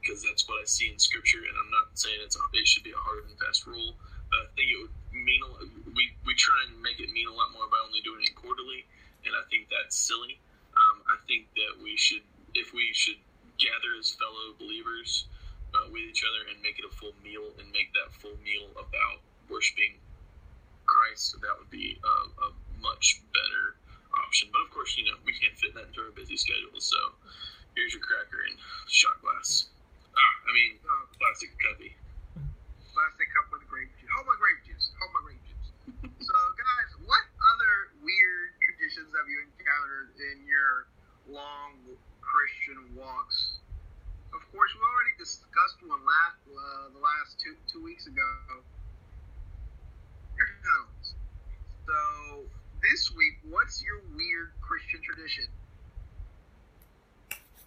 because 0.00 0.24
that's 0.24 0.48
what 0.48 0.60
I 0.60 0.66
see 0.66 0.88
in 0.88 0.98
Scripture, 0.98 1.44
and 1.44 1.54
I'm 1.54 1.70
not 1.70 1.92
saying 1.94 2.18
it's 2.24 2.36
a, 2.36 2.42
it 2.56 2.66
should 2.66 2.84
be 2.84 2.92
a 2.92 3.00
hard 3.00 3.28
and 3.28 3.36
fast 3.38 3.66
rule. 3.68 3.94
But 4.30 4.46
I 4.46 4.48
think 4.54 4.70
it 4.70 4.78
would 4.80 4.96
mean 5.12 5.42
a 5.42 5.48
lot, 5.50 5.62
we 5.94 6.14
we 6.24 6.34
try 6.34 6.56
and 6.68 6.80
make 6.82 7.00
it 7.00 7.10
mean 7.10 7.26
a 7.26 7.34
lot 7.34 7.52
more 7.52 7.66
by 7.66 7.78
only 7.84 8.00
doing 8.00 8.22
it 8.22 8.34
quarterly, 8.34 8.86
and 9.26 9.34
I 9.34 9.42
think 9.50 9.68
that's 9.68 9.96
silly. 9.98 10.38
Um, 10.78 11.02
I 11.10 11.18
think 11.26 11.50
that 11.58 11.82
we 11.82 11.98
should, 11.98 12.22
if 12.54 12.70
we 12.72 12.94
should 12.94 13.18
gather 13.58 13.92
as 13.98 14.14
fellow 14.14 14.54
believers 14.56 15.26
uh, 15.74 15.90
with 15.90 16.06
each 16.06 16.22
other 16.22 16.46
and 16.46 16.62
make 16.62 16.78
it 16.78 16.86
a 16.86 16.92
full 16.94 17.12
meal 17.26 17.50
and 17.58 17.66
make 17.74 17.90
that 17.98 18.14
full 18.22 18.38
meal 18.46 18.70
about 18.78 19.18
worshiping 19.50 19.98
Christ, 20.86 21.34
that 21.42 21.54
would 21.58 21.70
be 21.70 21.98
a, 21.98 22.14
a 22.46 22.48
much 22.78 23.20
better 23.34 23.74
option. 24.14 24.48
But 24.54 24.62
of 24.62 24.70
course, 24.70 24.96
you 24.96 25.04
know, 25.10 25.18
we 25.26 25.34
can't 25.34 25.58
fit 25.58 25.74
that 25.74 25.90
into 25.90 26.06
our 26.06 26.14
busy 26.14 26.38
schedule. 26.38 26.78
So 26.78 26.98
here's 27.74 27.92
your 27.92 28.02
cracker 28.02 28.46
and 28.48 28.56
shot 28.86 29.20
glass. 29.20 29.68
I 30.50 30.52
mean, 30.52 30.82
Uh, 30.82 31.06
plastic 31.14 31.54
cuppy. 31.62 31.94
plastic 32.90 33.28
cup 33.30 33.46
with 33.54 33.62
grape 33.70 33.86
juice. 34.02 34.10
Hold 34.10 34.26
my 34.26 34.34
grape 34.34 34.66
juice. 34.66 34.90
Hold 34.98 35.12
my 35.14 35.22
grape 35.22 35.44
juice. 35.46 35.68
so, 36.26 36.34
guys, 36.58 36.90
what 37.06 37.22
other 37.54 37.94
weird 38.02 38.50
traditions 38.66 39.14
have 39.14 39.30
you 39.30 39.46
encountered 39.46 40.10
in 40.18 40.42
your 40.50 40.90
long 41.30 41.78
Christian 42.18 42.82
walks? 42.98 43.62
Of 44.34 44.42
course, 44.50 44.74
we 44.74 44.82
already 44.82 45.14
discussed 45.22 45.78
one 45.86 46.02
last, 46.02 46.42
uh, 46.50 46.88
the 46.90 46.98
last 46.98 47.38
two 47.38 47.54
two 47.70 47.82
weeks 47.86 48.06
ago. 48.10 48.26
So, 51.86 52.42
this 52.82 53.10
week, 53.14 53.38
what's 53.46 53.82
your 53.82 54.02
weird 54.18 54.50
Christian 54.60 55.00
tradition? 55.02 55.46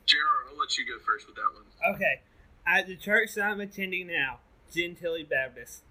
JR, 0.06 0.52
I'll 0.52 0.58
let 0.60 0.78
you 0.78 0.84
go 0.86 1.00
first 1.00 1.28
with 1.28 1.36
that 1.40 1.48
one. 1.54 1.96
Okay, 1.96 2.20
at 2.66 2.88
the 2.88 2.96
church 2.96 3.36
that 3.36 3.44
I'm 3.44 3.60
attending 3.62 4.08
now, 4.08 4.40
Gentilly 4.74 5.24
Baptist, 5.24 5.84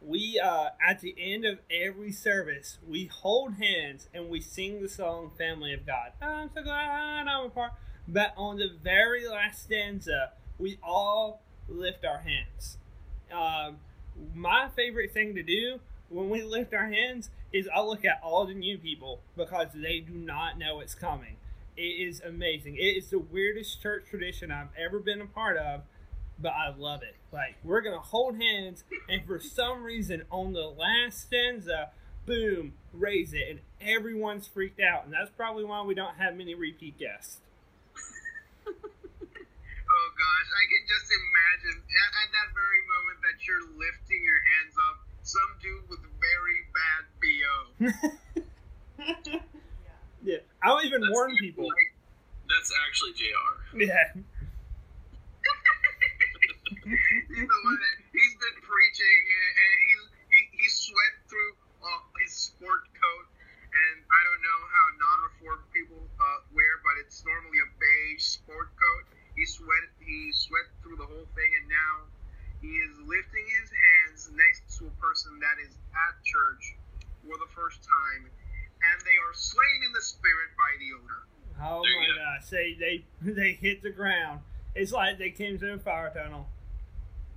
we 0.00 0.40
uh, 0.42 0.70
at 0.86 1.00
the 1.00 1.14
end 1.18 1.44
of 1.44 1.58
every 1.70 2.10
service 2.10 2.78
we 2.88 3.06
hold 3.06 3.54
hands 3.54 4.08
and 4.12 4.28
we 4.28 4.40
sing 4.40 4.82
the 4.82 4.88
song 4.88 5.30
"Family 5.38 5.72
of 5.72 5.86
God." 5.86 6.12
I'm 6.20 6.50
so 6.52 6.62
glad 6.62 7.26
I'm 7.28 7.46
a 7.46 7.50
part. 7.50 7.72
But 8.08 8.34
on 8.36 8.56
the 8.56 8.68
very 8.82 9.28
last 9.28 9.62
stanza, 9.62 10.32
we 10.58 10.78
all 10.82 11.40
lift 11.68 12.04
our 12.04 12.18
hands. 12.18 12.78
Um, 13.32 13.76
my 14.34 14.68
favorite 14.74 15.12
thing 15.12 15.34
to 15.34 15.42
do 15.42 15.78
when 16.08 16.28
we 16.28 16.42
lift 16.42 16.74
our 16.74 16.88
hands 16.88 17.30
is 17.52 17.68
I 17.74 17.80
look 17.80 18.04
at 18.04 18.20
all 18.22 18.46
the 18.46 18.54
new 18.54 18.78
people 18.78 19.20
because 19.36 19.68
they 19.74 20.00
do 20.00 20.14
not 20.14 20.58
know 20.58 20.80
it's 20.80 20.94
coming. 20.94 21.36
It 21.76 21.82
is 21.82 22.20
amazing. 22.20 22.76
It 22.76 22.96
is 22.96 23.10
the 23.10 23.18
weirdest 23.18 23.80
church 23.82 24.04
tradition 24.10 24.50
I've 24.50 24.68
ever 24.78 24.98
been 24.98 25.20
a 25.20 25.26
part 25.26 25.56
of, 25.56 25.82
but 26.42 26.52
I 26.52 26.74
love 26.76 27.02
it. 27.02 27.14
Like, 27.32 27.56
we're 27.62 27.80
to 27.94 28.00
hold 28.00 28.36
hands, 28.36 28.84
and 29.08 29.24
for 29.24 29.38
some 29.38 29.84
reason, 29.84 30.24
on 30.30 30.52
the 30.52 30.66
last 30.66 31.20
stanza, 31.20 31.90
boom, 32.26 32.74
raise 32.92 33.32
it, 33.32 33.48
and 33.48 33.60
everyone's 33.80 34.48
freaked 34.48 34.80
out. 34.80 35.04
And 35.04 35.12
that's 35.14 35.30
probably 35.30 35.64
why 35.64 35.82
we 35.82 35.94
don't 35.94 36.16
have 36.16 36.34
many 36.36 36.54
repeat 36.54 36.98
guests. 36.98 37.38
Oh 39.92 40.08
gosh, 40.16 40.48
I 40.56 40.64
can 40.72 40.82
just 40.88 41.08
imagine 41.12 41.76
at, 41.84 42.10
at 42.24 42.30
that 42.32 42.48
very 42.56 42.80
moment 42.88 43.18
that 43.28 43.36
you're 43.44 43.66
lifting 43.76 44.24
your 44.24 44.40
hands 44.40 44.74
up, 44.88 44.96
some 45.20 45.52
dude 45.60 45.84
with 45.92 46.00
very 46.16 46.58
bad 46.72 47.02
BO. 47.20 47.54
yeah. 50.24 50.38
I'll 50.62 50.80
even 50.82 51.02
That's 51.02 51.12
warn 51.12 51.36
people. 51.36 51.68
Like, 51.68 51.92
That's 52.48 52.72
actually 52.88 53.12
JR. 53.12 53.84
Yeah. 53.84 54.22
He's 56.86 57.48
the 57.48 57.60
one 57.62 57.78
that 57.78 57.96
he's 58.10 58.34
been 58.42 58.58
preaching 58.62 59.18
and, 59.30 59.50
and 59.62 59.72
he's 59.86 60.02
he, 60.32 60.38
he 60.62 60.66
sweat 60.68 61.14
through 61.28 61.52
uh, 61.84 62.00
his 62.24 62.32
sport 62.34 62.82
coat 62.96 63.26
and 63.72 63.96
I 64.04 64.20
don't 64.28 64.42
know 64.44 64.60
how 64.68 64.84
non-reformed 65.00 65.64
people 65.72 66.02
uh, 66.04 66.38
wear, 66.52 66.72
but 66.84 67.00
it's 67.00 67.24
normally 67.24 67.56
a 67.64 67.70
beige 67.80 68.20
sport 68.36 68.68
coat. 68.76 69.04
He 69.36 69.44
sweat 69.48 69.84
he 70.02 70.18
sweat 70.34 70.68
through 70.82 70.98
the 71.00 71.08
whole 71.08 71.28
thing 71.38 71.50
and 71.62 71.66
now 71.70 71.94
he 72.60 72.70
is 72.70 72.94
lifting 73.06 73.46
his 73.62 73.68
hands 73.70 74.20
next 74.34 74.78
to 74.78 74.90
a 74.90 74.94
person 75.02 75.38
that 75.42 75.56
is 75.62 75.74
at 75.74 76.14
church 76.22 76.64
for 77.22 77.34
the 77.38 77.50
first 77.54 77.82
time 77.86 78.26
and 78.26 78.96
they 79.06 79.18
are 79.22 79.34
slain 79.34 79.78
in 79.86 79.92
the 79.94 80.02
spirit 80.02 80.50
by 80.58 80.72
the 80.82 80.88
odor. 80.98 81.22
Oh 81.62 81.82
There 81.82 81.94
my 81.94 82.06
you 82.06 82.14
go. 82.14 82.22
gosh. 82.26 82.44
They, 82.50 82.68
they, 82.74 82.96
they 83.38 83.52
hit 83.54 83.82
the 83.82 83.90
ground. 83.94 84.40
It's 84.74 84.90
like 84.92 85.18
they 85.18 85.30
came 85.30 85.58
through 85.58 85.74
a 85.74 85.78
fire 85.78 86.10
tunnel. 86.14 86.46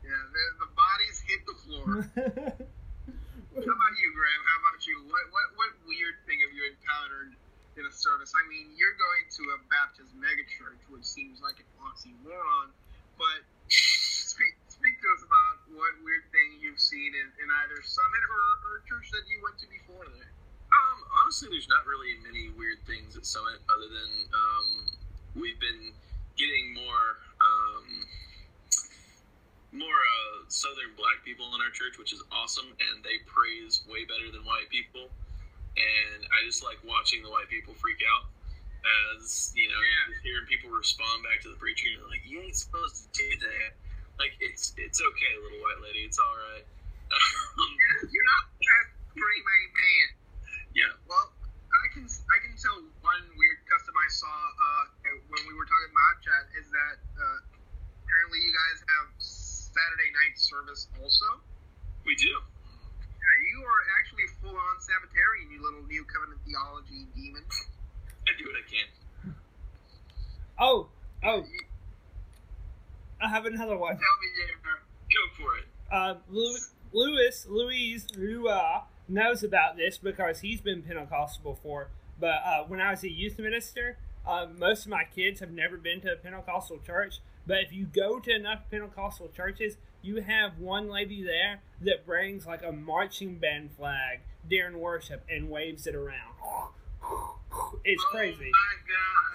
Yeah, 0.05 0.21
the, 0.29 0.43
the 0.61 0.69
bodies 0.77 1.17
hit 1.25 1.41
the 1.49 1.57
floor. 1.65 1.93
How 3.55 3.73
about 3.73 3.95
you, 3.97 4.09
Graham? 4.13 4.43
How 4.45 4.57
about 4.61 4.85
you? 4.85 5.01
What, 5.09 5.25
what 5.33 5.47
what 5.57 5.71
weird 5.89 6.21
thing 6.29 6.43
have 6.45 6.53
you 6.53 6.69
encountered 6.69 7.33
in 7.73 7.89
a 7.89 7.93
service? 7.93 8.29
I 8.37 8.43
mean, 8.45 8.69
you're 8.77 8.93
going 8.99 9.25
to 9.25 9.43
a 9.55 9.59
Baptist 9.71 10.13
megachurch, 10.13 10.83
which 10.93 11.07
seems 11.07 11.41
like 11.41 11.57
an 11.57 11.69
oxymoron, 11.81 12.69
but 13.17 13.41
speak, 13.71 14.53
speak 14.67 14.95
to 15.01 15.07
us 15.15 15.23
about 15.25 15.55
what 15.73 15.95
weird 16.03 16.27
thing 16.35 16.59
you've 16.61 16.83
seen 16.83 17.15
in, 17.15 17.27
in 17.41 17.47
either 17.65 17.79
Summit 17.81 18.23
or, 18.29 18.45
or 18.69 18.73
church 18.85 19.09
that 19.15 19.25
you 19.25 19.39
went 19.41 19.57
to 19.63 19.67
before 19.71 20.05
there. 20.05 20.31
Um, 20.69 20.97
honestly, 21.23 21.49
there's 21.49 21.71
not 21.71 21.87
really 21.87 22.19
many 22.21 22.51
weird 22.53 22.83
things 22.85 23.15
at 23.15 23.25
Summit 23.25 23.57
other 23.71 23.87
than 23.87 24.11
um, 24.35 24.67
we've 25.33 25.57
been 25.63 25.95
getting 26.35 26.75
more 26.75 27.07
um, 27.39 27.87
more 29.71 29.95
uh, 29.95 30.34
southern 30.51 30.93
black 30.97 31.23
people 31.25 31.49
in 31.55 31.61
our 31.61 31.71
church, 31.73 31.97
which 31.97 32.13
is 32.13 32.21
awesome, 32.31 32.67
and 32.91 33.03
they 33.03 33.19
praise 33.25 33.81
way 33.89 34.05
better 34.05 34.31
than 34.31 34.45
white 34.45 34.69
people. 34.69 35.09
And 35.75 36.19
I 36.31 36.43
just 36.47 36.63
like 36.63 36.79
watching 36.87 37.23
the 37.23 37.29
white 37.31 37.49
people 37.51 37.75
freak 37.75 37.99
out 38.05 38.25
as 38.85 39.51
you 39.55 39.67
know, 39.69 39.81
Yeah. 39.81 40.15
hearing 40.23 40.45
people 40.47 40.69
respond 40.71 41.23
back 41.25 41.41
to 41.43 41.49
the 41.49 41.57
preacher. 41.57 41.89
And 41.91 42.01
they're 42.01 42.09
like, 42.09 42.25
"You 42.25 42.41
ain't 42.41 42.55
supposed 42.55 43.01
to 43.01 43.05
do 43.11 43.29
that." 43.49 43.75
Like 44.19 44.37
it's 44.39 44.73
it's 44.77 45.01
okay, 45.01 45.33
little 45.41 45.59
white 45.61 45.81
lady. 45.83 46.05
It's 46.05 46.19
all 46.19 46.35
right. 46.53 46.65
You're, 47.11 48.09
you're 48.13 48.29
not 48.29 48.43
pretty 49.15 49.41
main 49.43 49.69
man. 49.73 50.09
yeah. 50.75 50.93
Well, 51.07 51.27
I 51.83 51.87
can 51.93 52.05
I 52.07 52.37
can 52.45 52.53
tell 52.57 52.77
one 53.03 53.23
weird 53.35 53.59
custom 53.67 53.95
I 53.97 54.09
saw 54.11 54.31
uh, 54.31 54.83
when 55.29 55.43
we 55.47 55.53
were 55.55 55.67
talking 55.67 55.91
about 55.91 56.13
chat 56.23 56.43
is 56.59 56.67
that 56.71 56.97
uh, 57.19 57.39
apparently 58.05 58.39
you 58.43 58.53
guys 58.53 58.77
have 58.95 59.07
Saturday 59.75 60.09
night 60.15 60.39
service 60.39 60.87
also. 60.95 61.43
We 62.07 62.15
do. 62.15 62.31
Yeah, 62.31 63.35
you 63.51 63.59
are 63.59 63.83
actually 63.99 64.27
full 64.39 64.55
on 64.55 64.75
Sabbatarian, 64.79 65.51
you 65.51 65.59
little 65.59 65.83
new 65.83 66.05
covenant 66.07 66.39
theology 66.47 67.11
demon. 67.11 67.43
I 68.23 68.31
do 68.39 68.45
what 68.47 68.55
I 68.55 68.65
can. 68.71 69.35
Oh, 70.57 70.87
oh, 71.23 71.43
I 73.21 73.27
have 73.29 73.45
another 73.45 73.77
one. 73.77 73.97
tell 73.97 74.17
me, 74.21 74.29
Jamer. 74.39 74.79
Go 75.11 75.43
for 75.43 75.57
it. 75.57 75.65
Uh, 75.91 76.15
Louis, 76.29 76.69
Louis, 76.93 77.45
Louise, 77.49 78.07
Lua 78.15 78.83
knows 79.07 79.43
about 79.43 79.77
this 79.77 79.97
because 79.97 80.39
he's 80.39 80.61
been 80.61 80.81
Pentecostal 80.81 81.53
before. 81.53 81.89
But 82.19 82.41
uh, 82.45 82.63
when 82.67 82.79
I 82.79 82.91
was 82.91 83.03
a 83.03 83.11
youth 83.11 83.37
minister, 83.39 83.97
uh, 84.27 84.47
most 84.57 84.85
of 84.85 84.91
my 84.91 85.03
kids 85.03 85.39
have 85.39 85.51
never 85.51 85.77
been 85.77 86.01
to 86.01 86.13
a 86.13 86.15
Pentecostal 86.15 86.79
church. 86.85 87.19
But 87.47 87.59
if 87.61 87.71
you 87.73 87.85
go 87.85 88.19
to 88.19 88.31
enough 88.35 88.61
Pentecostal 88.71 89.29
churches, 89.29 89.77
you 90.01 90.21
have 90.21 90.57
one 90.57 90.89
lady 90.89 91.23
there 91.23 91.61
that 91.81 92.05
brings 92.05 92.45
like 92.45 92.63
a 92.63 92.71
marching 92.71 93.37
band 93.37 93.71
flag 93.77 94.19
during 94.49 94.79
worship 94.79 95.23
and 95.29 95.49
waves 95.49 95.85
it 95.85 95.93
around. 95.95 96.33
It's 97.83 98.03
crazy. 98.09 98.49
Oh 98.49 98.65
my 98.65 98.77
god. 98.89 99.33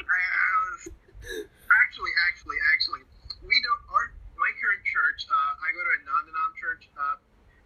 I 0.00 0.48
was- 0.72 0.88
actually, 1.84 2.12
actually, 2.28 2.56
actually, 2.72 3.02
we 3.44 3.56
don't. 3.60 3.82
Our 3.92 4.12
my 4.40 4.50
current 4.56 4.84
church. 4.88 5.26
Uh, 5.28 5.52
I 5.60 5.68
go 5.76 5.80
to 5.84 5.92
a 5.98 6.02
non-denom 6.08 6.52
church. 6.56 6.88
Uh, 6.96 7.16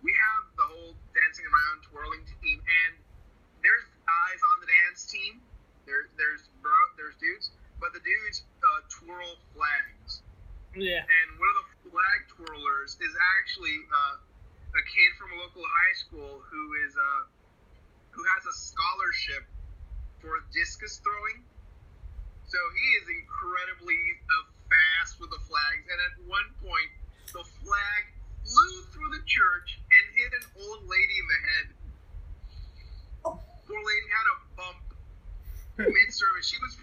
we 0.03 0.11
have 0.11 0.43
the 0.59 0.67
whole 0.67 0.95
dancing 1.15 1.47
around, 1.47 1.87
twirling 1.87 2.25
team, 2.43 2.59
and 2.59 2.93
there's 3.63 3.87
guys 4.03 4.41
on 4.51 4.57
the 4.59 4.67
dance 4.67 5.07
team. 5.07 5.39
There, 5.87 6.09
there's 6.17 6.47
bro, 6.63 6.75
there's 6.97 7.17
dudes, 7.19 7.51
but 7.81 7.93
the 7.93 8.01
dudes 8.01 8.47
uh, 8.63 8.81
twirl 8.89 9.39
flags. 9.55 10.23
Yeah. 10.73 11.05
and 11.05 11.29
one 11.37 11.53
of 11.53 11.57
the 11.69 11.93
flag 11.93 12.19
twirlers 12.33 12.97
is 12.97 13.13
actually 13.37 13.77
uh, 13.93 14.17
a 14.73 14.83
kid 14.89 15.11
from 15.21 15.37
a 15.37 15.45
local 15.45 15.61
high 15.61 15.97
school 16.01 16.41
who 16.49 16.63
is 16.89 16.97
uh, 16.97 17.23
who 18.17 18.25
has 18.25 18.43
a 18.49 18.55
scholarship 18.57 19.45
for 20.25 20.41
discus 20.49 20.97
throwing. 21.05 21.45
So 22.49 22.57
he 22.57 22.89
is 23.01 23.07
incredibly 23.21 24.01
uh, 24.29 24.49
fast 24.69 25.21
with 25.21 25.29
the 25.29 25.43
flags, 25.45 25.85
and 25.89 25.99
at 26.01 26.15
one 26.29 26.49
point, 26.61 26.91
the 27.33 27.45
flag 27.65 28.03
flew 28.45 28.77
through 28.93 29.11
the 29.13 29.25
church 29.25 29.81
and 29.81 30.03
hit 30.17 30.31
an 30.37 30.47
old 30.61 30.85
lady 30.85 31.17
in 31.21 31.27
the 31.29 31.41
head. 31.49 31.67
Poor 33.23 33.81
lady 33.81 34.09
had 34.11 34.27
a 34.29 34.37
bump 34.59 34.82
mid-service. 35.89 36.47
She 36.47 36.59
was 36.63 36.79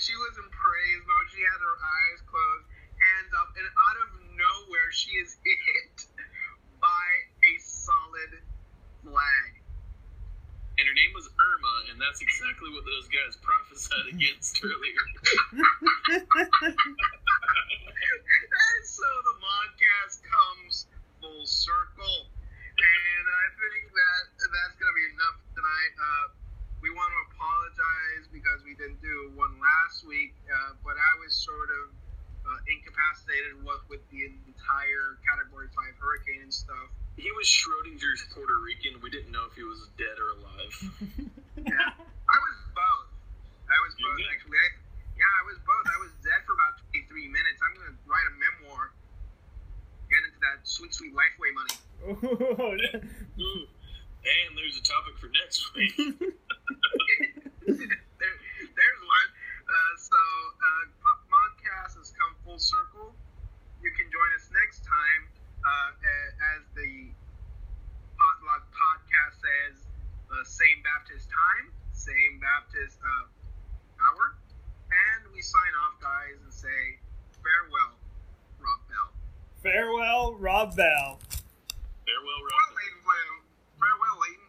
she 0.00 0.16
was 0.16 0.32
in 0.40 0.48
praise 0.48 1.02
mode. 1.04 1.28
She 1.30 1.44
had 1.44 1.60
her 1.60 1.76
eyes 1.76 2.24
closed, 2.24 2.64
hands 2.96 3.32
up, 3.36 3.52
and 3.60 3.68
out 3.68 3.98
of 4.00 4.08
nowhere, 4.32 4.88
she 4.90 5.12
is 5.20 5.36
hit 5.44 6.08
by 6.80 7.06
a 7.44 7.52
solid 7.60 8.40
flag. 9.04 9.50
And 10.80 10.88
her 10.88 10.96
name 10.96 11.12
was 11.12 11.28
Irma, 11.28 11.76
and 11.92 12.00
that's 12.00 12.24
exactly 12.24 12.72
what 12.72 12.88
those 12.88 13.04
guys 13.12 13.36
prophesied 13.44 14.16
against 14.16 14.56
earlier. 14.64 15.04
and 18.56 18.82
so 18.88 19.04
the 19.04 19.36
modcast 19.44 20.24
comes 20.24 20.88
full 21.20 21.44
circle, 21.44 22.32
and 22.80 23.24
I 23.28 23.46
think 23.60 23.92
that 23.92 24.24
that's 24.40 24.80
gonna 24.80 24.96
be 24.96 25.04
enough 25.12 25.36
tonight. 25.52 25.92
Uh, 26.00 26.39
we 26.80 26.88
want 26.90 27.10
to 27.12 27.20
apologize 27.36 28.24
because 28.32 28.64
we 28.64 28.72
didn't 28.76 29.00
do 29.04 29.32
one 29.36 29.52
last 29.60 30.04
week, 30.04 30.32
uh, 30.48 30.76
but 30.80 30.96
I 30.96 31.12
was 31.20 31.36
sort 31.36 31.68
of 31.84 31.92
uh, 32.44 32.72
incapacitated 32.72 33.60
with, 33.60 33.84
with 33.92 34.02
the 34.08 34.24
entire 34.48 35.20
Category 35.28 35.68
Five 35.76 35.94
hurricane 36.00 36.48
and 36.48 36.52
stuff. 36.52 36.88
He 37.20 37.28
was 37.36 37.44
Schrodinger's 37.44 38.24
Puerto 38.32 38.56
Rican. 38.64 38.96
We 39.04 39.12
didn't 39.12 39.28
know 39.28 39.44
if 39.44 39.52
he 39.52 39.64
was 39.64 39.92
dead 40.00 40.16
or 40.16 40.40
alive. 40.40 40.74
Yeah, 41.60 41.92
I 41.92 42.36
was 42.40 42.56
both. 42.72 43.08
I 43.68 43.76
was 43.84 43.92
both 44.00 44.16
did? 44.16 44.32
actually. 44.32 44.56
I, 44.56 44.68
yeah, 45.12 45.28
I 45.28 45.42
was 45.44 45.60
both. 45.60 45.86
I 45.92 45.98
was 46.00 46.12
dead 46.24 46.40
for 46.48 46.56
about 46.56 46.80
23 46.96 47.28
minutes. 47.28 47.60
I'm 47.60 47.74
gonna 47.76 47.92
write 48.08 48.24
a 48.24 48.34
memoir. 48.40 48.96
Get 50.08 50.24
into 50.24 50.40
that 50.40 50.64
sweet, 50.64 50.94
sweet 50.96 51.12
Lifeway 51.12 51.52
money. 51.52 51.76
Ooh. 53.44 53.68
And 54.24 54.56
there's 54.56 54.80
a 54.80 54.84
topic 54.88 55.20
for 55.20 55.28
next 55.28 55.68
week. 55.76 56.32
there, 57.66 58.36
there's 58.76 59.02
one. 59.02 59.28
Uh, 59.70 59.94
so, 59.96 60.18
uh, 60.18 61.14
Modcast 61.30 61.98
has 61.98 62.10
come 62.14 62.34
full 62.44 62.58
circle. 62.58 63.14
You 63.82 63.90
can 63.94 64.06
join 64.10 64.30
us 64.36 64.50
next 64.50 64.84
time 64.84 65.22
uh, 65.64 65.90
as 66.56 66.62
the 66.74 67.10
Potluck 68.18 68.64
podcast 68.68 69.34
says, 69.40 69.76
uh, 70.28 70.44
same 70.44 70.82
Baptist 70.84 71.28
time, 71.30 71.72
same 71.92 72.40
Baptist 72.40 72.98
uh, 73.00 73.26
hour. 74.04 74.36
And 74.90 75.32
we 75.32 75.40
sign 75.40 75.72
off, 75.86 75.96
guys, 76.02 76.36
and 76.42 76.52
say 76.52 76.98
farewell, 77.40 77.96
Rob 78.58 78.80
Bell. 78.90 79.08
Farewell, 79.62 80.34
Rob 80.36 80.76
Bell. 80.76 81.20
Farewell, 82.04 82.42
Rob 82.42 82.68
Bell. 82.76 83.38
Farewell, 83.78 84.16
Leighton. 84.20 84.39